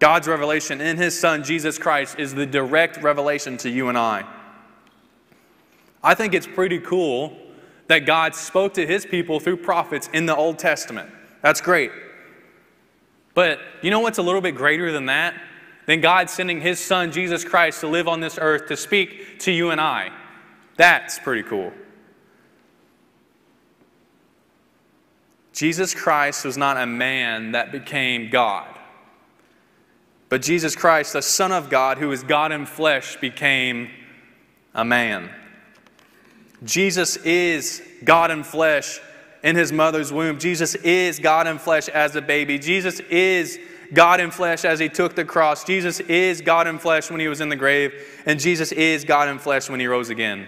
God's 0.00 0.26
revelation 0.26 0.80
in 0.80 0.96
His 0.96 1.16
Son, 1.16 1.44
Jesus 1.44 1.78
Christ, 1.78 2.18
is 2.18 2.34
the 2.34 2.46
direct 2.46 3.00
revelation 3.02 3.56
to 3.58 3.70
you 3.70 3.88
and 3.88 3.96
I. 3.96 4.24
I 6.02 6.14
think 6.14 6.34
it's 6.34 6.48
pretty 6.48 6.80
cool 6.80 7.36
that 7.86 8.00
God 8.00 8.34
spoke 8.34 8.74
to 8.74 8.84
His 8.84 9.06
people 9.06 9.38
through 9.38 9.58
prophets 9.58 10.08
in 10.12 10.26
the 10.26 10.34
Old 10.34 10.58
Testament. 10.58 11.10
That's 11.42 11.60
great. 11.60 11.92
But 13.34 13.60
you 13.82 13.92
know 13.92 14.00
what's 14.00 14.18
a 14.18 14.22
little 14.22 14.40
bit 14.40 14.56
greater 14.56 14.90
than 14.90 15.06
that? 15.06 15.34
than 15.90 16.00
God 16.00 16.30
sending 16.30 16.60
His 16.60 16.78
Son, 16.78 17.10
Jesus 17.10 17.44
Christ, 17.44 17.80
to 17.80 17.88
live 17.88 18.06
on 18.06 18.20
this 18.20 18.38
earth 18.40 18.68
to 18.68 18.76
speak 18.76 19.40
to 19.40 19.50
you 19.50 19.70
and 19.70 19.80
I. 19.80 20.12
That's 20.76 21.18
pretty 21.18 21.42
cool. 21.42 21.72
Jesus 25.52 25.94
Christ 25.94 26.44
was 26.44 26.56
not 26.56 26.76
a 26.76 26.86
man 26.86 27.52
that 27.52 27.72
became 27.72 28.30
God. 28.30 28.66
But 30.28 30.42
Jesus 30.42 30.76
Christ, 30.76 31.12
the 31.12 31.22
Son 31.22 31.50
of 31.50 31.68
God, 31.68 31.98
who 31.98 32.12
is 32.12 32.22
God 32.22 32.52
in 32.52 32.64
flesh, 32.64 33.16
became 33.16 33.90
a 34.74 34.84
man. 34.84 35.28
Jesus 36.62 37.16
is 37.16 37.82
God 38.04 38.30
in 38.30 38.44
flesh 38.44 39.00
in 39.42 39.56
his 39.56 39.72
mother's 39.72 40.12
womb. 40.12 40.38
Jesus 40.38 40.74
is 40.76 41.18
God 41.18 41.46
in 41.46 41.58
flesh 41.58 41.88
as 41.88 42.14
a 42.14 42.22
baby. 42.22 42.58
Jesus 42.58 43.00
is 43.00 43.58
God 43.92 44.20
in 44.20 44.30
flesh 44.30 44.64
as 44.64 44.78
he 44.78 44.88
took 44.88 45.16
the 45.16 45.24
cross. 45.24 45.64
Jesus 45.64 46.00
is 46.00 46.40
God 46.40 46.66
in 46.66 46.78
flesh 46.78 47.10
when 47.10 47.20
he 47.20 47.28
was 47.28 47.40
in 47.40 47.48
the 47.48 47.56
grave, 47.56 48.22
and 48.26 48.38
Jesus 48.38 48.72
is 48.72 49.04
God 49.04 49.28
in 49.28 49.38
flesh 49.38 49.68
when 49.68 49.80
he 49.80 49.86
rose 49.86 50.10
again. 50.10 50.46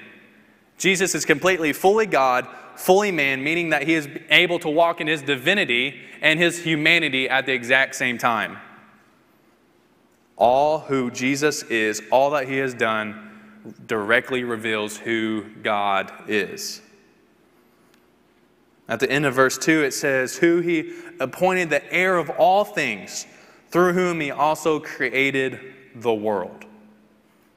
Jesus 0.78 1.14
is 1.14 1.24
completely 1.24 1.72
fully 1.72 2.06
God, 2.06 2.46
fully 2.82 3.12
man, 3.12 3.44
meaning 3.44 3.70
that 3.70 3.84
he 3.84 3.94
is 3.94 4.08
able 4.28 4.58
to 4.58 4.68
walk 4.68 5.00
in 5.00 5.06
his 5.06 5.22
divinity 5.22 6.00
and 6.20 6.40
his 6.40 6.58
humanity 6.58 7.28
at 7.28 7.46
the 7.46 7.52
exact 7.52 7.94
same 7.94 8.18
time. 8.18 8.58
All 10.36 10.80
who 10.80 11.10
Jesus 11.10 11.62
is, 11.64 12.02
all 12.10 12.30
that 12.30 12.48
he 12.48 12.56
has 12.56 12.74
done, 12.74 13.30
directly 13.86 14.42
reveals 14.42 14.96
who 14.96 15.44
God 15.62 16.12
is. 16.26 16.82
At 18.88 18.98
the 18.98 19.10
end 19.10 19.26
of 19.26 19.34
verse 19.34 19.56
2, 19.58 19.84
it 19.84 19.94
says, 19.94 20.36
Who 20.36 20.60
he 20.60 20.92
appointed 21.20 21.70
the 21.70 21.92
heir 21.92 22.18
of 22.18 22.30
all 22.30 22.64
things, 22.64 23.26
through 23.70 23.92
whom 23.92 24.20
he 24.20 24.32
also 24.32 24.80
created 24.80 25.60
the 25.94 26.12
world. 26.12 26.64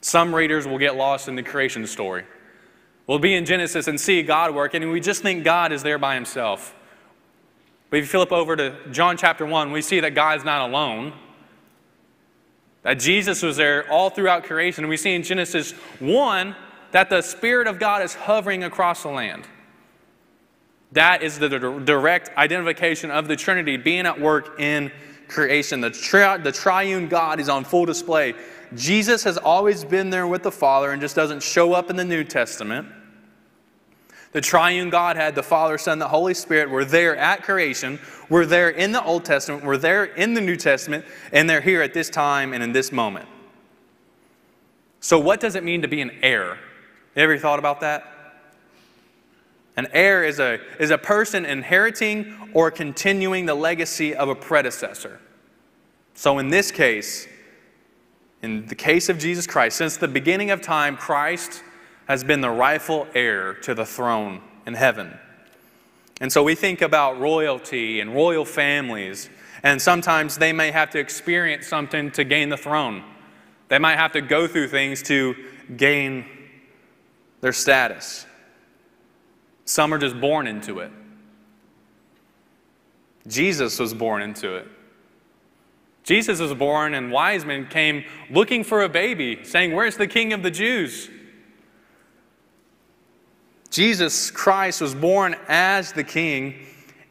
Some 0.02 0.36
readers 0.36 0.68
will 0.68 0.78
get 0.78 0.96
lost 0.96 1.28
in 1.28 1.36
the 1.36 1.42
creation 1.42 1.88
story. 1.88 2.26
We'll 3.08 3.20
be 3.20 3.36
in 3.36 3.46
Genesis 3.46 3.88
and 3.88 4.00
see 4.00 4.24
God 4.24 4.56
working, 4.56 4.82
and 4.82 4.92
we 4.92 5.00
just 5.00 5.22
think 5.22 5.44
God 5.44 5.72
is 5.72 5.84
there 5.84 6.00
by 6.00 6.16
himself. 6.16 6.76
But 7.90 7.98
if 7.98 8.06
you 8.06 8.10
flip 8.10 8.32
over 8.32 8.56
to 8.56 8.76
John 8.92 9.16
chapter 9.16 9.46
1, 9.46 9.72
we 9.72 9.82
see 9.82 10.00
that 10.00 10.16
God's 10.16 10.44
not 10.44 10.68
alone. 10.70 11.14
That 12.82 12.96
Jesus 12.96 13.42
was 13.42 13.58
there 13.58 13.90
all 13.92 14.10
throughout 14.10 14.44
creation. 14.44 14.84
And 14.84 14.90
we 14.90 14.98
see 14.98 15.14
in 15.14 15.24
Genesis 15.24 15.72
1 16.00 16.56
that 16.92 17.10
the 17.10 17.22
Spirit 17.22 17.68
of 17.68 17.80
God 17.80 18.04
is 18.04 18.14
hovering 18.14 18.64
across 18.64 19.04
the 19.04 19.10
land. 19.10 19.48
That 20.92 21.24
is 21.24 21.40
the 21.40 21.50
direct 21.50 22.36
identification 22.38 23.12
of 23.12 23.28
the 23.28 23.36
Trinity 23.36 23.78
being 23.78 24.06
at 24.06 24.20
work 24.20 24.60
in 24.60 24.92
creation. 25.28 25.82
The, 25.82 25.90
tri- 25.90 26.38
the 26.38 26.52
triune 26.52 27.08
God 27.08 27.40
is 27.40 27.50
on 27.50 27.64
full 27.64 27.86
display. 27.86 28.34
Jesus 28.76 29.24
has 29.24 29.38
always 29.38 29.84
been 29.84 30.10
there 30.10 30.28
with 30.28 30.44
the 30.44 30.52
Father 30.52 30.92
and 30.92 31.02
just 31.02 31.16
doesn't 31.16 31.44
show 31.44 31.74
up 31.74 31.90
in 31.90 31.96
the 31.96 32.06
New 32.06 32.24
Testament. 32.24 32.88
The 34.36 34.42
triune 34.42 34.90
Godhead, 34.90 35.34
the 35.34 35.42
Father, 35.42 35.78
Son, 35.78 35.98
the 35.98 36.10
Holy 36.10 36.34
Spirit 36.34 36.70
were 36.70 36.84
there 36.84 37.16
at 37.16 37.44
creation, 37.44 38.02
were 38.28 38.46
there 38.46 38.70
in 38.70 38.92
the 38.92 39.02
Old 39.02 39.24
Testament, 39.24 39.64
were 39.64 39.78
there 39.78 40.04
in 40.04 40.34
the 40.34 40.42
New 40.42 40.58
Testament, 40.58 41.06
and 41.32 41.50
they're 41.50 41.62
here 41.62 41.82
at 41.82 41.94
this 41.94 42.10
time 42.10 42.52
and 42.52 42.62
in 42.62 42.74
this 42.74 42.92
moment. 42.92 43.30
So, 45.00 45.18
what 45.18 45.40
does 45.40 45.56
it 45.56 45.64
mean 45.64 45.84
to 45.84 45.88
be 45.88 46.02
an 46.02 46.12
heir? 46.22 46.58
Ever 47.16 47.38
thought 47.38 47.60
about 47.60 47.80
that? 47.80 48.12
An 49.78 49.88
heir 49.94 50.26
is 50.26 50.38
a, 50.42 50.60
is 50.82 50.92
a 50.92 50.98
person 50.98 51.46
inheriting 51.46 52.52
or 52.54 52.70
continuing 52.72 53.46
the 53.46 53.56
legacy 53.56 54.14
of 54.14 54.28
a 54.28 54.36
predecessor. 54.36 55.22
So, 56.14 56.40
in 56.40 56.50
this 56.50 56.72
case, 56.72 57.26
in 58.42 58.66
the 58.66 58.76
case 58.76 59.08
of 59.08 59.18
Jesus 59.18 59.48
Christ, 59.48 59.78
since 59.78 59.96
the 59.96 60.10
beginning 60.10 60.52
of 60.52 60.62
time, 60.62 60.98
Christ 60.98 61.64
has 62.08 62.24
been 62.24 62.42
the 62.42 62.50
rightful 62.50 63.08
heir 63.14 63.54
to 63.54 63.74
the 63.74 63.86
throne 63.86 64.42
in 64.66 64.74
heaven. 64.74 65.18
And 66.22 66.32
so 66.32 66.44
we 66.44 66.56
think 66.56 66.82
about 66.82 67.20
royalty 67.20 68.00
and 68.00 68.14
royal 68.14 68.46
families, 68.46 69.30
and 69.64 69.82
sometimes 69.82 70.38
they 70.38 70.54
may 70.54 70.72
have 70.72 70.92
to 70.92 71.00
experience 71.00 71.68
something 71.68 72.12
to 72.12 72.24
gain 72.24 72.50
the 72.50 72.58
throne. 72.58 73.04
They 73.68 73.80
might 73.80 73.98
have 73.98 74.14
to 74.14 74.22
go 74.22 74.48
through 74.48 74.70
things 74.70 75.02
to 75.04 75.36
gain 75.76 76.26
their 77.42 77.54
status. 77.54 78.26
Some 79.66 79.94
are 79.94 79.98
just 79.98 80.20
born 80.22 80.48
into 80.48 80.80
it. 80.80 80.92
Jesus 83.28 83.80
was 83.80 83.94
born 83.94 84.22
into 84.22 84.56
it. 84.56 84.68
Jesus 86.04 86.40
was 86.40 86.54
born, 86.54 86.94
and 86.94 87.12
wise 87.12 87.44
men 87.44 87.68
came 87.68 88.06
looking 88.30 88.64
for 88.64 88.84
a 88.84 88.90
baby, 88.90 89.44
saying, 89.44 89.74
Where's 89.74 89.98
the 89.98 90.06
king 90.06 90.34
of 90.34 90.44
the 90.44 90.52
Jews? 90.52 91.10
Jesus 93.70 94.32
Christ 94.32 94.82
was 94.82 94.96
born 94.96 95.36
as 95.48 95.92
the 95.92 96.04
king, 96.04 96.56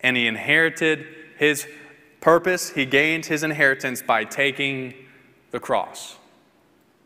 and 0.01 0.17
he 0.17 0.27
inherited 0.27 1.07
his 1.37 1.67
purpose. 2.21 2.71
He 2.71 2.87
gained 2.87 3.27
his 3.27 3.43
inheritance 3.43 4.03
by 4.03 4.25
taking 4.25 4.95
the 5.51 5.61
cross. 5.61 6.17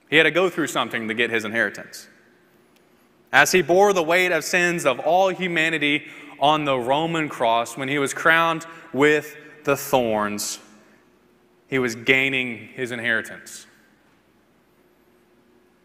He 0.09 0.17
had 0.17 0.23
to 0.23 0.31
go 0.31 0.49
through 0.49 0.69
something 0.69 1.09
to 1.09 1.15
get 1.15 1.31
his 1.31 1.45
inheritance. 1.45 2.09
As 3.33 3.53
he 3.53 3.61
bore 3.61 3.93
the 3.93 4.03
weight 4.03 4.33
of 4.33 4.45
sins 4.45 4.87
of 4.87 5.01
all 5.01 5.29
humanity 5.29 6.07
on 6.41 6.65
the 6.65 6.79
Roman 6.79 7.29
cross, 7.29 7.77
when 7.77 7.89
he 7.89 7.99
was 7.99 8.15
crowned 8.15 8.65
with 8.93 9.37
the 9.65 9.77
thorns, 9.77 10.61
he 11.69 11.79
was 11.79 11.95
gaining 11.95 12.69
his 12.69 12.91
inheritance. 12.91 13.67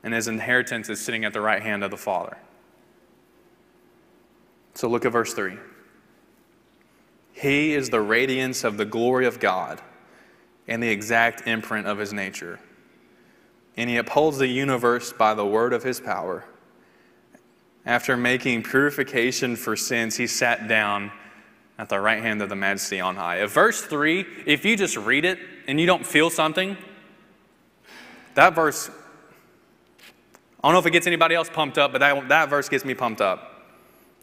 And 0.04 0.14
his 0.14 0.28
inheritance 0.28 0.90
is 0.90 1.02
sitting 1.02 1.26
at 1.26 1.34
the 1.34 1.42
right 1.42 1.62
hand 1.62 1.84
of 1.84 1.92
the 1.92 1.98
Father. 1.98 2.38
So 4.74 4.88
look 4.90 5.06
at 5.06 5.12
verse 5.12 5.34
3. 5.34 5.58
He 7.34 7.74
is 7.74 7.90
the 7.90 8.02
radiance 8.02 8.64
of 8.64 8.78
the 8.78 8.86
glory 8.86 9.26
of 9.26 9.40
God 9.40 9.82
and 10.68 10.82
the 10.82 10.90
exact 10.90 11.48
imprint 11.48 11.88
of 11.88 11.98
his 11.98 12.14
nature. 12.14 12.60
And 13.76 13.90
he 13.90 13.98
upholds 13.98 14.38
the 14.38 14.48
universe 14.48 15.12
by 15.12 15.34
the 15.34 15.46
word 15.46 15.74
of 15.74 15.84
his 15.84 16.00
power. 16.00 16.46
After 17.86 18.16
making 18.16 18.64
purification 18.64 19.56
for 19.56 19.76
sins, 19.76 20.16
he 20.16 20.28
sat 20.28 20.68
down 20.68 21.12
at 21.78 21.90
the 21.90 22.00
right 22.00 22.22
hand 22.22 22.42
of 22.42 22.50
the 22.50 22.56
majesty 22.56 23.02
on 23.02 23.16
high. 23.16 23.44
If 23.44 23.52
verse 23.52 23.82
3, 23.82 24.26
if 24.46 24.64
you 24.64 24.78
just 24.78 24.96
read 24.96 25.26
it 25.26 25.40
and 25.68 25.80
you 25.80 25.86
don't 25.86 26.06
feel 26.06 26.30
something, 26.30 26.78
that 28.36 28.56
verse, 28.56 28.90
I 30.64 30.68
don't 30.68 30.74
know 30.74 30.80
if 30.80 30.86
it 30.86 30.92
gets 30.92 31.08
anybody 31.08 31.36
else 31.36 31.50
pumped 31.50 31.78
up, 31.78 31.92
but 31.92 31.98
that, 32.00 32.30
that 32.30 32.50
verse 32.50 32.70
gets 32.70 32.86
me 32.86 32.94
pumped 32.94 33.22
up. 33.22 33.53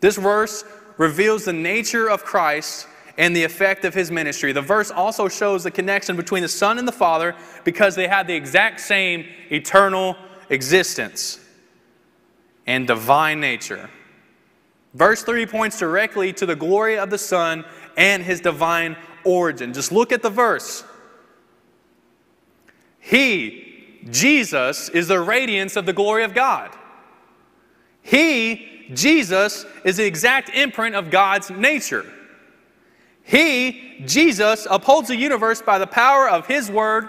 This 0.01 0.17
verse 0.17 0.65
reveals 0.97 1.45
the 1.45 1.53
nature 1.53 2.09
of 2.09 2.25
Christ 2.25 2.87
and 3.19 3.37
the 3.37 3.45
effect 3.45 3.85
of 3.85 3.95
his 3.95 4.11
ministry. 4.11 4.53
The 4.53 4.63
verse 4.63 4.91
also 4.91 5.29
shows 5.29 5.65
the 5.65 5.71
connection 5.71 6.17
between 6.17 6.43
the 6.43 6.49
Son 6.49 6.79
and 6.79 6.89
the 6.89 6.93
Father 6.93 7.35
because 7.65 7.95
they 7.95 8.09
had 8.09 8.27
the 8.27 8.35
exact 8.35 8.81
same 8.81 9.27
eternal 9.51 10.17
existence 10.49 11.39
and 12.67 12.87
divine 12.87 13.41
nature. 13.41 13.91
Verse 14.95 15.23
3 15.23 15.47
points 15.47 15.79
directly 15.79 16.33
to 16.33 16.47
the 16.47 16.57
glory 16.57 16.99
of 16.99 17.11
the 17.11 17.19
Son 17.19 17.65
and 17.97 18.23
his 18.23 18.41
divine 18.41 18.97
origin. 19.25 19.73
Just 19.73 19.93
look 19.93 20.13
at 20.13 20.23
the 20.23 20.31
verse. 20.31 20.85
He, 22.99 23.99
Jesus, 24.11 24.89
is 24.89 25.09
the 25.09 25.21
radiance 25.21 25.77
of 25.77 25.87
the 25.87 25.93
glory 25.93 26.25
of 26.25 26.35
God. 26.35 26.77
He, 28.03 28.80
Jesus, 28.95 29.65
is 29.85 29.97
the 29.97 30.05
exact 30.05 30.51
imprint 30.51 30.95
of 30.95 31.11
God's 31.11 31.51
nature. 31.51 32.11
He, 33.23 34.03
Jesus, 34.07 34.67
upholds 34.69 35.09
the 35.09 35.17
universe 35.17 35.63
by 35.63 35.79
the 35.79 35.87
power 35.87 36.29
of 36.29 36.47
His 36.47 36.71
Word. 36.71 37.09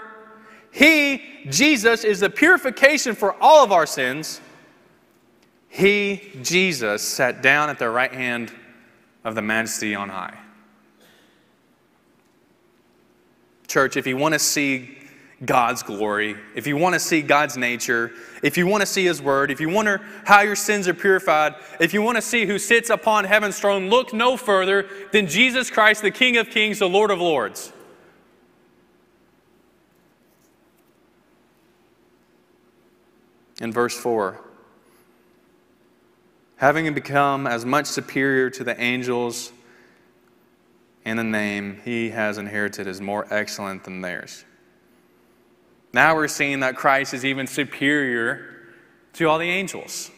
He, 0.70 1.22
Jesus, 1.48 2.04
is 2.04 2.20
the 2.20 2.30
purification 2.30 3.14
for 3.14 3.34
all 3.42 3.64
of 3.64 3.72
our 3.72 3.86
sins. 3.86 4.40
He, 5.68 6.30
Jesus, 6.42 7.02
sat 7.02 7.42
down 7.42 7.70
at 7.70 7.78
the 7.78 7.88
right 7.88 8.12
hand 8.12 8.52
of 9.24 9.34
the 9.34 9.42
majesty 9.42 9.94
on 9.94 10.08
high. 10.08 10.38
Church, 13.66 13.96
if 13.96 14.06
you 14.06 14.16
want 14.16 14.34
to 14.34 14.38
see 14.38 14.98
God's 15.44 15.82
glory, 15.82 16.36
if 16.54 16.66
you 16.66 16.76
want 16.76 16.94
to 16.94 17.00
see 17.00 17.20
God's 17.20 17.56
nature, 17.56 18.12
if 18.42 18.56
you 18.56 18.66
want 18.66 18.82
to 18.82 18.86
see 18.86 19.04
His 19.04 19.20
Word, 19.20 19.50
if 19.50 19.60
you 19.60 19.68
wonder 19.68 20.00
how 20.24 20.42
your 20.42 20.54
sins 20.54 20.86
are 20.86 20.94
purified, 20.94 21.54
if 21.80 21.92
you 21.92 22.00
want 22.00 22.16
to 22.16 22.22
see 22.22 22.46
who 22.46 22.58
sits 22.58 22.90
upon 22.90 23.24
heaven's 23.24 23.58
throne, 23.58 23.88
look 23.88 24.12
no 24.12 24.36
further 24.36 24.88
than 25.10 25.26
Jesus 25.26 25.68
Christ, 25.70 26.02
the 26.02 26.12
King 26.12 26.36
of 26.36 26.48
Kings, 26.48 26.78
the 26.78 26.88
Lord 26.88 27.10
of 27.10 27.20
Lords. 27.20 27.72
In 33.60 33.72
verse 33.72 33.98
4, 33.98 34.40
having 36.56 36.92
become 36.94 37.46
as 37.46 37.64
much 37.64 37.86
superior 37.86 38.48
to 38.50 38.64
the 38.64 38.80
angels 38.80 39.52
in 41.04 41.16
the 41.16 41.24
name 41.24 41.80
he 41.84 42.10
has 42.10 42.38
inherited 42.38 42.86
is 42.86 43.00
more 43.00 43.26
excellent 43.30 43.84
than 43.84 44.00
theirs. 44.00 44.44
Now 45.92 46.14
we're 46.14 46.28
seeing 46.28 46.60
that 46.60 46.76
Christ 46.76 47.12
is 47.12 47.24
even 47.24 47.46
superior 47.46 48.48
to 49.14 49.28
all 49.28 49.38
the 49.38 49.50
angels. 49.50 50.10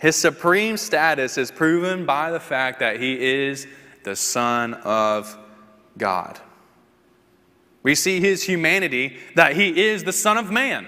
His 0.00 0.16
supreme 0.16 0.76
status 0.76 1.38
is 1.38 1.50
proven 1.50 2.06
by 2.06 2.30
the 2.30 2.40
fact 2.40 2.80
that 2.80 3.00
he 3.00 3.20
is 3.20 3.66
the 4.04 4.16
Son 4.16 4.74
of 4.74 5.36
God. 5.96 6.40
We 7.82 7.94
see 7.94 8.20
his 8.20 8.42
humanity, 8.42 9.18
that 9.34 9.56
he 9.56 9.86
is 9.86 10.04
the 10.04 10.12
Son 10.12 10.36
of 10.36 10.50
Man, 10.50 10.86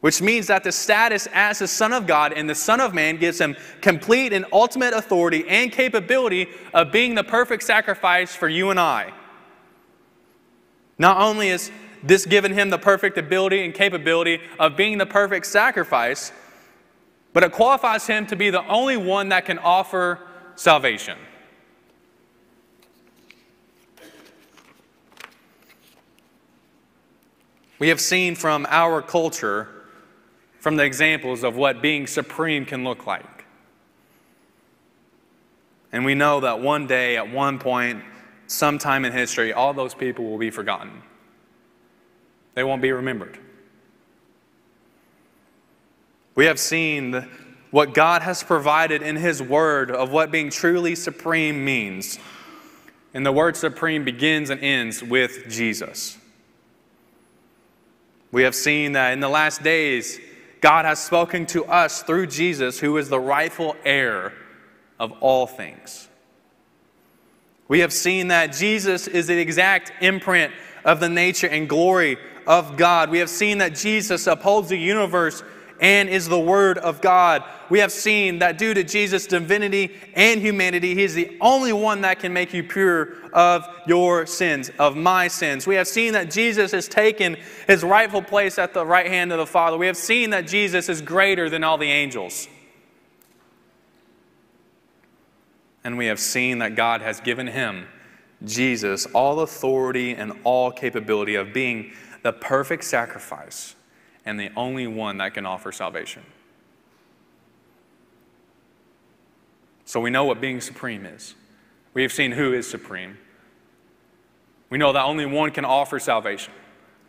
which 0.00 0.20
means 0.22 0.46
that 0.46 0.64
the 0.64 0.72
status 0.72 1.28
as 1.32 1.58
the 1.58 1.68
Son 1.68 1.92
of 1.92 2.06
God 2.06 2.32
and 2.32 2.48
the 2.48 2.54
Son 2.54 2.80
of 2.80 2.94
Man 2.94 3.16
gives 3.16 3.40
him 3.40 3.56
complete 3.80 4.32
and 4.32 4.44
ultimate 4.52 4.94
authority 4.94 5.46
and 5.48 5.72
capability 5.72 6.48
of 6.72 6.92
being 6.92 7.14
the 7.14 7.24
perfect 7.24 7.62
sacrifice 7.62 8.34
for 8.34 8.48
you 8.48 8.70
and 8.70 8.80
I. 8.80 9.12
Not 10.98 11.18
only 11.18 11.48
is 11.48 11.70
this 12.02 12.26
given 12.26 12.52
him 12.52 12.70
the 12.70 12.78
perfect 12.78 13.18
ability 13.18 13.64
and 13.64 13.72
capability 13.72 14.40
of 14.58 14.76
being 14.76 14.98
the 14.98 15.06
perfect 15.06 15.46
sacrifice, 15.46 16.32
but 17.32 17.42
it 17.44 17.52
qualifies 17.52 18.06
him 18.06 18.26
to 18.26 18.36
be 18.36 18.50
the 18.50 18.66
only 18.66 18.96
one 18.96 19.28
that 19.28 19.44
can 19.44 19.58
offer 19.58 20.20
salvation. 20.56 21.16
We 27.78 27.88
have 27.88 28.00
seen 28.00 28.34
from 28.34 28.66
our 28.68 29.00
culture, 29.02 29.68
from 30.58 30.76
the 30.76 30.84
examples 30.84 31.44
of 31.44 31.54
what 31.54 31.80
being 31.80 32.08
supreme 32.08 32.64
can 32.64 32.82
look 32.82 33.06
like. 33.06 33.44
And 35.92 36.04
we 36.04 36.14
know 36.16 36.40
that 36.40 36.60
one 36.60 36.88
day, 36.88 37.16
at 37.16 37.30
one 37.30 37.58
point, 37.60 38.02
sometime 38.48 39.04
in 39.04 39.12
history, 39.12 39.52
all 39.52 39.72
those 39.72 39.94
people 39.94 40.28
will 40.28 40.38
be 40.38 40.50
forgotten. 40.50 41.02
They 42.54 42.64
won't 42.64 42.82
be 42.82 42.90
remembered. 42.90 43.38
We 46.34 46.46
have 46.46 46.58
seen 46.58 47.12
the, 47.12 47.28
what 47.70 47.94
God 47.94 48.22
has 48.22 48.42
provided 48.42 49.02
in 49.02 49.16
His 49.16 49.40
Word 49.42 49.90
of 49.90 50.10
what 50.10 50.30
being 50.32 50.50
truly 50.50 50.94
supreme 50.96 51.64
means. 51.64 52.18
And 53.14 53.24
the 53.24 53.32
word 53.32 53.56
supreme 53.56 54.04
begins 54.04 54.50
and 54.50 54.60
ends 54.60 55.02
with 55.02 55.48
Jesus. 55.48 56.18
We 58.30 58.42
have 58.42 58.54
seen 58.54 58.92
that 58.92 59.12
in 59.12 59.20
the 59.20 59.28
last 59.28 59.62
days, 59.62 60.20
God 60.60 60.84
has 60.84 60.98
spoken 60.98 61.46
to 61.46 61.64
us 61.64 62.02
through 62.02 62.26
Jesus, 62.26 62.78
who 62.78 62.96
is 62.98 63.08
the 63.08 63.20
rightful 63.20 63.76
heir 63.84 64.34
of 64.98 65.12
all 65.20 65.46
things. 65.46 66.07
We 67.68 67.80
have 67.80 67.92
seen 67.92 68.28
that 68.28 68.54
Jesus 68.54 69.06
is 69.06 69.26
the 69.26 69.38
exact 69.38 69.92
imprint 70.02 70.52
of 70.84 71.00
the 71.00 71.08
nature 71.08 71.46
and 71.46 71.68
glory 71.68 72.16
of 72.46 72.78
God. 72.78 73.10
We 73.10 73.18
have 73.18 73.28
seen 73.28 73.58
that 73.58 73.74
Jesus 73.74 74.26
upholds 74.26 74.70
the 74.70 74.78
universe 74.78 75.42
and 75.80 76.08
is 76.08 76.28
the 76.28 76.40
Word 76.40 76.78
of 76.78 77.00
God. 77.00 77.44
We 77.70 77.78
have 77.80 77.92
seen 77.92 78.38
that 78.38 78.58
due 78.58 78.74
to 78.74 78.82
Jesus' 78.82 79.26
divinity 79.26 79.94
and 80.14 80.40
humanity, 80.40 80.94
He 80.94 81.04
is 81.04 81.14
the 81.14 81.36
only 81.40 81.72
one 81.72 82.00
that 82.00 82.18
can 82.18 82.32
make 82.32 82.52
you 82.52 82.64
pure 82.64 83.30
of 83.32 83.66
your 83.86 84.26
sins, 84.26 84.70
of 84.78 84.96
my 84.96 85.28
sins. 85.28 85.66
We 85.66 85.74
have 85.76 85.86
seen 85.86 86.14
that 86.14 86.30
Jesus 86.30 86.72
has 86.72 86.88
taken 86.88 87.36
His 87.66 87.84
rightful 87.84 88.22
place 88.22 88.58
at 88.58 88.74
the 88.74 88.84
right 88.84 89.06
hand 89.06 89.30
of 89.30 89.38
the 89.38 89.46
Father. 89.46 89.76
We 89.76 89.86
have 89.86 89.96
seen 89.96 90.30
that 90.30 90.46
Jesus 90.46 90.88
is 90.88 91.02
greater 91.02 91.50
than 91.50 91.62
all 91.62 91.78
the 91.78 91.90
angels. 91.90 92.48
And 95.88 95.96
we 95.96 96.04
have 96.04 96.20
seen 96.20 96.58
that 96.58 96.76
God 96.76 97.00
has 97.00 97.18
given 97.18 97.46
him, 97.46 97.88
Jesus, 98.44 99.06
all 99.14 99.40
authority 99.40 100.12
and 100.12 100.34
all 100.44 100.70
capability 100.70 101.34
of 101.34 101.54
being 101.54 101.92
the 102.22 102.30
perfect 102.30 102.84
sacrifice 102.84 103.74
and 104.26 104.38
the 104.38 104.50
only 104.54 104.86
one 104.86 105.16
that 105.16 105.32
can 105.32 105.46
offer 105.46 105.72
salvation. 105.72 106.22
So 109.86 109.98
we 109.98 110.10
know 110.10 110.26
what 110.26 110.42
being 110.42 110.60
supreme 110.60 111.06
is. 111.06 111.34
We 111.94 112.02
have 112.02 112.12
seen 112.12 112.32
who 112.32 112.52
is 112.52 112.68
supreme. 112.68 113.16
We 114.68 114.76
know 114.76 114.92
that 114.92 115.04
only 115.04 115.24
one 115.24 115.52
can 115.52 115.64
offer 115.64 115.98
salvation. 115.98 116.52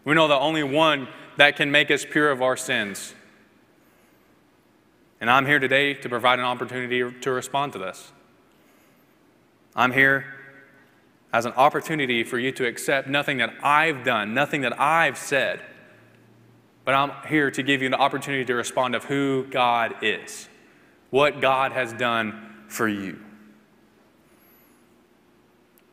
We 0.05 0.13
know 0.13 0.29
that 0.29 0.39
only 0.39 0.63
one 0.63 1.09
that 1.35 1.57
can 1.57 1.69
make 1.69 1.91
us 1.91 2.05
pure 2.09 2.31
of 2.31 2.41
our 2.41 2.55
sins. 2.55 3.13
And 5.19 5.29
I'm 5.29 5.45
here 5.45 5.59
today 5.59 5.95
to 5.95 6.07
provide 6.07 6.39
an 6.39 6.45
opportunity 6.45 7.03
to 7.19 7.31
respond 7.31 7.73
to 7.73 7.79
this. 7.79 8.13
I'm 9.75 9.91
here 9.91 10.25
as 11.31 11.45
an 11.45 11.53
opportunity 11.53 12.23
for 12.23 12.39
you 12.39 12.51
to 12.53 12.65
accept 12.65 13.07
nothing 13.07 13.37
that 13.37 13.53
I've 13.61 14.03
done, 14.03 14.33
nothing 14.33 14.61
that 14.61 14.79
I've 14.79 15.17
said. 15.17 15.61
But 16.85 16.95
I'm 16.95 17.11
here 17.27 17.51
to 17.51 17.61
give 17.61 17.81
you 17.81 17.87
an 17.87 17.93
opportunity 17.93 18.45
to 18.45 18.55
respond 18.55 18.95
of 18.95 19.05
who 19.05 19.45
God 19.45 19.95
is, 20.01 20.49
what 21.11 21.39
God 21.39 21.71
has 21.71 21.93
done 21.93 22.65
for 22.67 22.87
you. 22.87 23.19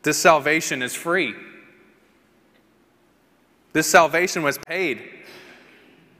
This 0.02 0.16
salvation 0.16 0.82
is 0.82 0.94
free. 0.94 1.34
This 3.72 3.86
salvation 3.86 4.42
was 4.42 4.56
paid. 4.56 5.02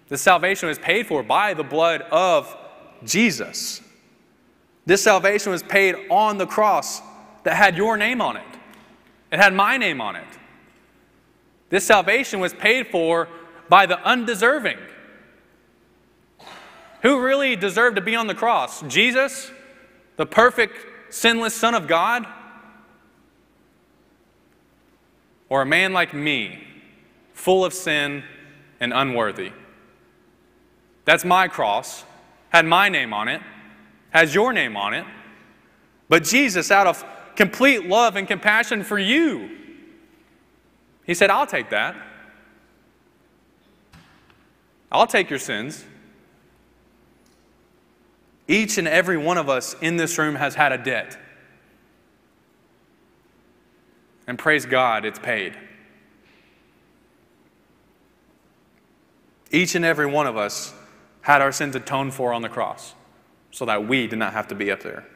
This 0.08 0.20
salvation 0.20 0.68
was 0.68 0.78
paid 0.78 1.06
for 1.06 1.22
by 1.22 1.54
the 1.54 1.64
blood 1.64 2.02
of 2.10 2.54
Jesus. 3.04 3.80
This 4.84 5.02
salvation 5.02 5.52
was 5.52 5.62
paid 5.62 5.94
on 6.10 6.36
the 6.36 6.46
cross 6.46 7.00
that 7.46 7.54
had 7.54 7.76
your 7.76 7.96
name 7.96 8.20
on 8.20 8.36
it. 8.36 8.42
It 9.30 9.38
had 9.38 9.54
my 9.54 9.76
name 9.76 10.00
on 10.00 10.16
it. 10.16 10.26
This 11.68 11.86
salvation 11.86 12.40
was 12.40 12.52
paid 12.52 12.88
for 12.88 13.28
by 13.68 13.86
the 13.86 14.00
undeserving. 14.00 14.78
Who 17.02 17.20
really 17.20 17.54
deserved 17.54 17.94
to 17.94 18.02
be 18.02 18.16
on 18.16 18.26
the 18.26 18.34
cross? 18.34 18.82
Jesus, 18.82 19.52
the 20.16 20.26
perfect, 20.26 20.74
sinless 21.14 21.54
Son 21.54 21.76
of 21.76 21.86
God? 21.86 22.26
Or 25.48 25.62
a 25.62 25.66
man 25.66 25.92
like 25.92 26.12
me, 26.12 26.66
full 27.32 27.64
of 27.64 27.72
sin 27.72 28.24
and 28.80 28.92
unworthy? 28.92 29.52
That's 31.04 31.24
my 31.24 31.46
cross, 31.46 32.04
had 32.48 32.66
my 32.66 32.88
name 32.88 33.12
on 33.12 33.28
it, 33.28 33.40
has 34.10 34.34
your 34.34 34.52
name 34.52 34.76
on 34.76 34.94
it. 34.94 35.06
But 36.08 36.24
Jesus, 36.24 36.72
out 36.72 36.88
of 36.88 37.04
complete 37.36 37.86
love 37.86 38.16
and 38.16 38.26
compassion 38.26 38.82
for 38.82 38.98
you. 38.98 39.50
He 41.04 41.14
said, 41.14 41.30
I'll 41.30 41.46
take 41.46 41.70
that. 41.70 41.96
I'll 44.90 45.06
take 45.06 45.30
your 45.30 45.38
sins. 45.38 45.84
Each 48.48 48.78
and 48.78 48.86
every 48.88 49.16
one 49.16 49.38
of 49.38 49.48
us 49.48 49.74
in 49.80 49.96
this 49.96 50.18
room 50.18 50.36
has 50.36 50.54
had 50.54 50.72
a 50.72 50.78
debt. 50.78 51.18
And 54.26 54.38
praise 54.38 54.66
God, 54.66 55.04
it's 55.04 55.18
paid. 55.18 55.56
Each 59.50 59.74
and 59.74 59.84
every 59.84 60.06
one 60.06 60.26
of 60.26 60.36
us 60.36 60.74
had 61.20 61.40
our 61.40 61.52
sins 61.52 61.76
atoned 61.76 62.14
for 62.14 62.32
on 62.32 62.42
the 62.42 62.48
cross 62.48 62.94
so 63.50 63.64
that 63.64 63.86
we 63.86 64.06
did 64.06 64.18
not 64.18 64.32
have 64.32 64.48
to 64.48 64.54
be 64.54 64.70
up 64.70 64.82
there. 64.82 65.06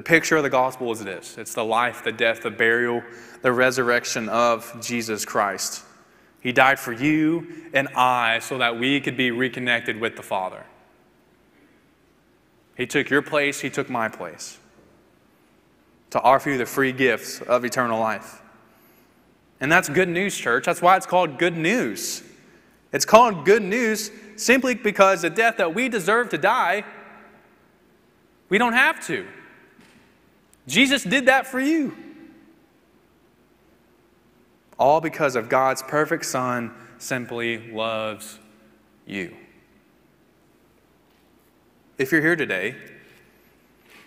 The 0.00 0.04
picture 0.04 0.38
of 0.38 0.44
the 0.44 0.48
gospel 0.48 0.90
is 0.92 1.04
this 1.04 1.36
it's 1.36 1.52
the 1.52 1.62
life, 1.62 2.02
the 2.02 2.10
death, 2.10 2.40
the 2.40 2.50
burial, 2.50 3.02
the 3.42 3.52
resurrection 3.52 4.30
of 4.30 4.74
Jesus 4.80 5.26
Christ. 5.26 5.84
He 6.40 6.52
died 6.52 6.78
for 6.78 6.94
you 6.94 7.68
and 7.74 7.86
I 7.88 8.38
so 8.38 8.56
that 8.56 8.78
we 8.78 9.02
could 9.02 9.18
be 9.18 9.30
reconnected 9.30 10.00
with 10.00 10.16
the 10.16 10.22
Father. 10.22 10.64
He 12.78 12.86
took 12.86 13.10
your 13.10 13.20
place, 13.20 13.60
He 13.60 13.68
took 13.68 13.90
my 13.90 14.08
place 14.08 14.56
to 16.12 16.22
offer 16.22 16.48
you 16.48 16.56
the 16.56 16.64
free 16.64 16.92
gifts 16.92 17.42
of 17.42 17.66
eternal 17.66 18.00
life. 18.00 18.40
And 19.60 19.70
that's 19.70 19.90
good 19.90 20.08
news, 20.08 20.34
church. 20.34 20.64
That's 20.64 20.80
why 20.80 20.96
it's 20.96 21.04
called 21.04 21.38
good 21.38 21.58
news. 21.58 22.22
It's 22.90 23.04
called 23.04 23.44
good 23.44 23.62
news 23.62 24.10
simply 24.36 24.76
because 24.76 25.20
the 25.20 25.28
death 25.28 25.58
that 25.58 25.74
we 25.74 25.90
deserve 25.90 26.30
to 26.30 26.38
die, 26.38 26.84
we 28.48 28.56
don't 28.56 28.72
have 28.72 29.06
to. 29.08 29.26
Jesus 30.66 31.02
did 31.02 31.26
that 31.26 31.46
for 31.46 31.60
you. 31.60 31.96
All 34.78 35.00
because 35.00 35.36
of 35.36 35.48
God's 35.48 35.82
perfect 35.82 36.24
Son 36.24 36.72
simply 36.98 37.70
loves 37.70 38.38
you. 39.06 39.36
If 41.98 42.12
you're 42.12 42.22
here 42.22 42.36
today 42.36 42.76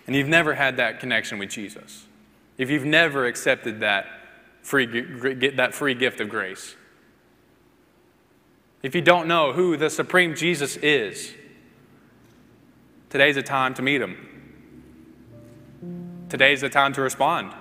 and 0.08 0.16
you've 0.16 0.28
never 0.28 0.56
had 0.56 0.78
that 0.78 1.00
connection 1.00 1.38
with 1.38 1.50
Jesus, 1.50 2.06
if 2.58 2.70
you've 2.70 2.86
never 2.86 3.26
accepted 3.26 3.82
that 3.82 4.08
free, 4.64 4.88
get 5.36 5.58
that 5.58 5.76
free 5.76 5.94
gift 5.94 6.20
of 6.22 6.30
grace, 6.30 6.76
if 8.82 8.96
you 8.96 9.02
don't 9.02 9.28
know 9.28 9.54
who 9.54 9.78
the 9.78 9.90
supreme 9.90 10.36
Jesus 10.36 10.76
is, 10.78 11.34
today's 13.10 13.36
the 13.36 13.44
time 13.44 13.74
to 13.76 13.82
meet 13.82 14.02
him. 14.02 14.33
Today's 16.34 16.62
the 16.62 16.70
time 16.70 16.94
to 16.94 17.02
respond. 17.04 17.54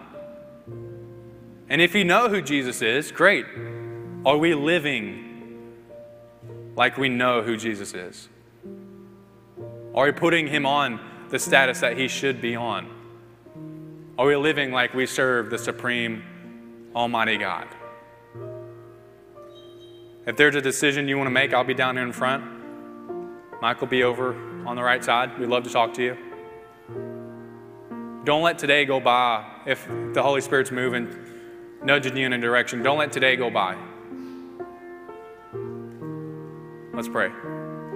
And 1.68 1.82
if 1.82 1.94
you 1.94 2.04
know 2.04 2.30
who 2.30 2.40
Jesus 2.40 2.80
is, 2.80 3.12
great. 3.12 3.44
Are 4.24 4.38
we 4.38 4.54
living 4.54 5.74
like 6.74 6.96
we 6.96 7.10
know 7.10 7.42
who 7.42 7.58
Jesus 7.58 7.92
is? 7.92 8.30
Are 9.94 10.06
we 10.06 10.12
putting 10.12 10.46
him 10.46 10.64
on 10.64 11.00
the 11.28 11.38
status 11.38 11.80
that 11.80 11.98
he 11.98 12.08
should 12.08 12.40
be 12.40 12.56
on? 12.56 12.88
Are 14.18 14.24
we 14.24 14.36
living 14.36 14.72
like 14.72 14.94
we 14.94 15.04
serve 15.04 15.50
the 15.50 15.58
supreme 15.58 16.22
Almighty 16.96 17.36
God? 17.36 17.68
If 20.24 20.38
there's 20.38 20.54
a 20.54 20.62
decision 20.62 21.08
you 21.08 21.18
want 21.18 21.26
to 21.26 21.30
make, 21.30 21.52
I'll 21.52 21.62
be 21.62 21.74
down 21.74 21.96
here 21.96 22.06
in 22.06 22.12
front. 22.12 22.42
Mike 23.60 23.82
will 23.82 23.88
be 23.88 24.02
over 24.02 24.32
on 24.66 24.76
the 24.76 24.82
right 24.82 25.04
side. 25.04 25.38
We'd 25.38 25.50
love 25.50 25.64
to 25.64 25.70
talk 25.70 25.92
to 25.92 26.02
you. 26.02 26.31
Don't 28.24 28.42
let 28.42 28.58
today 28.58 28.84
go 28.84 29.00
by 29.00 29.44
if 29.66 29.86
the 30.12 30.22
Holy 30.22 30.40
Spirit's 30.40 30.70
moving, 30.70 31.12
nudging 31.82 32.16
you 32.16 32.26
in 32.26 32.32
a 32.32 32.38
direction. 32.38 32.82
Don't 32.82 32.98
let 32.98 33.12
today 33.12 33.34
go 33.34 33.50
by. 33.50 33.76
Let's 36.94 37.08
pray. 37.08 37.30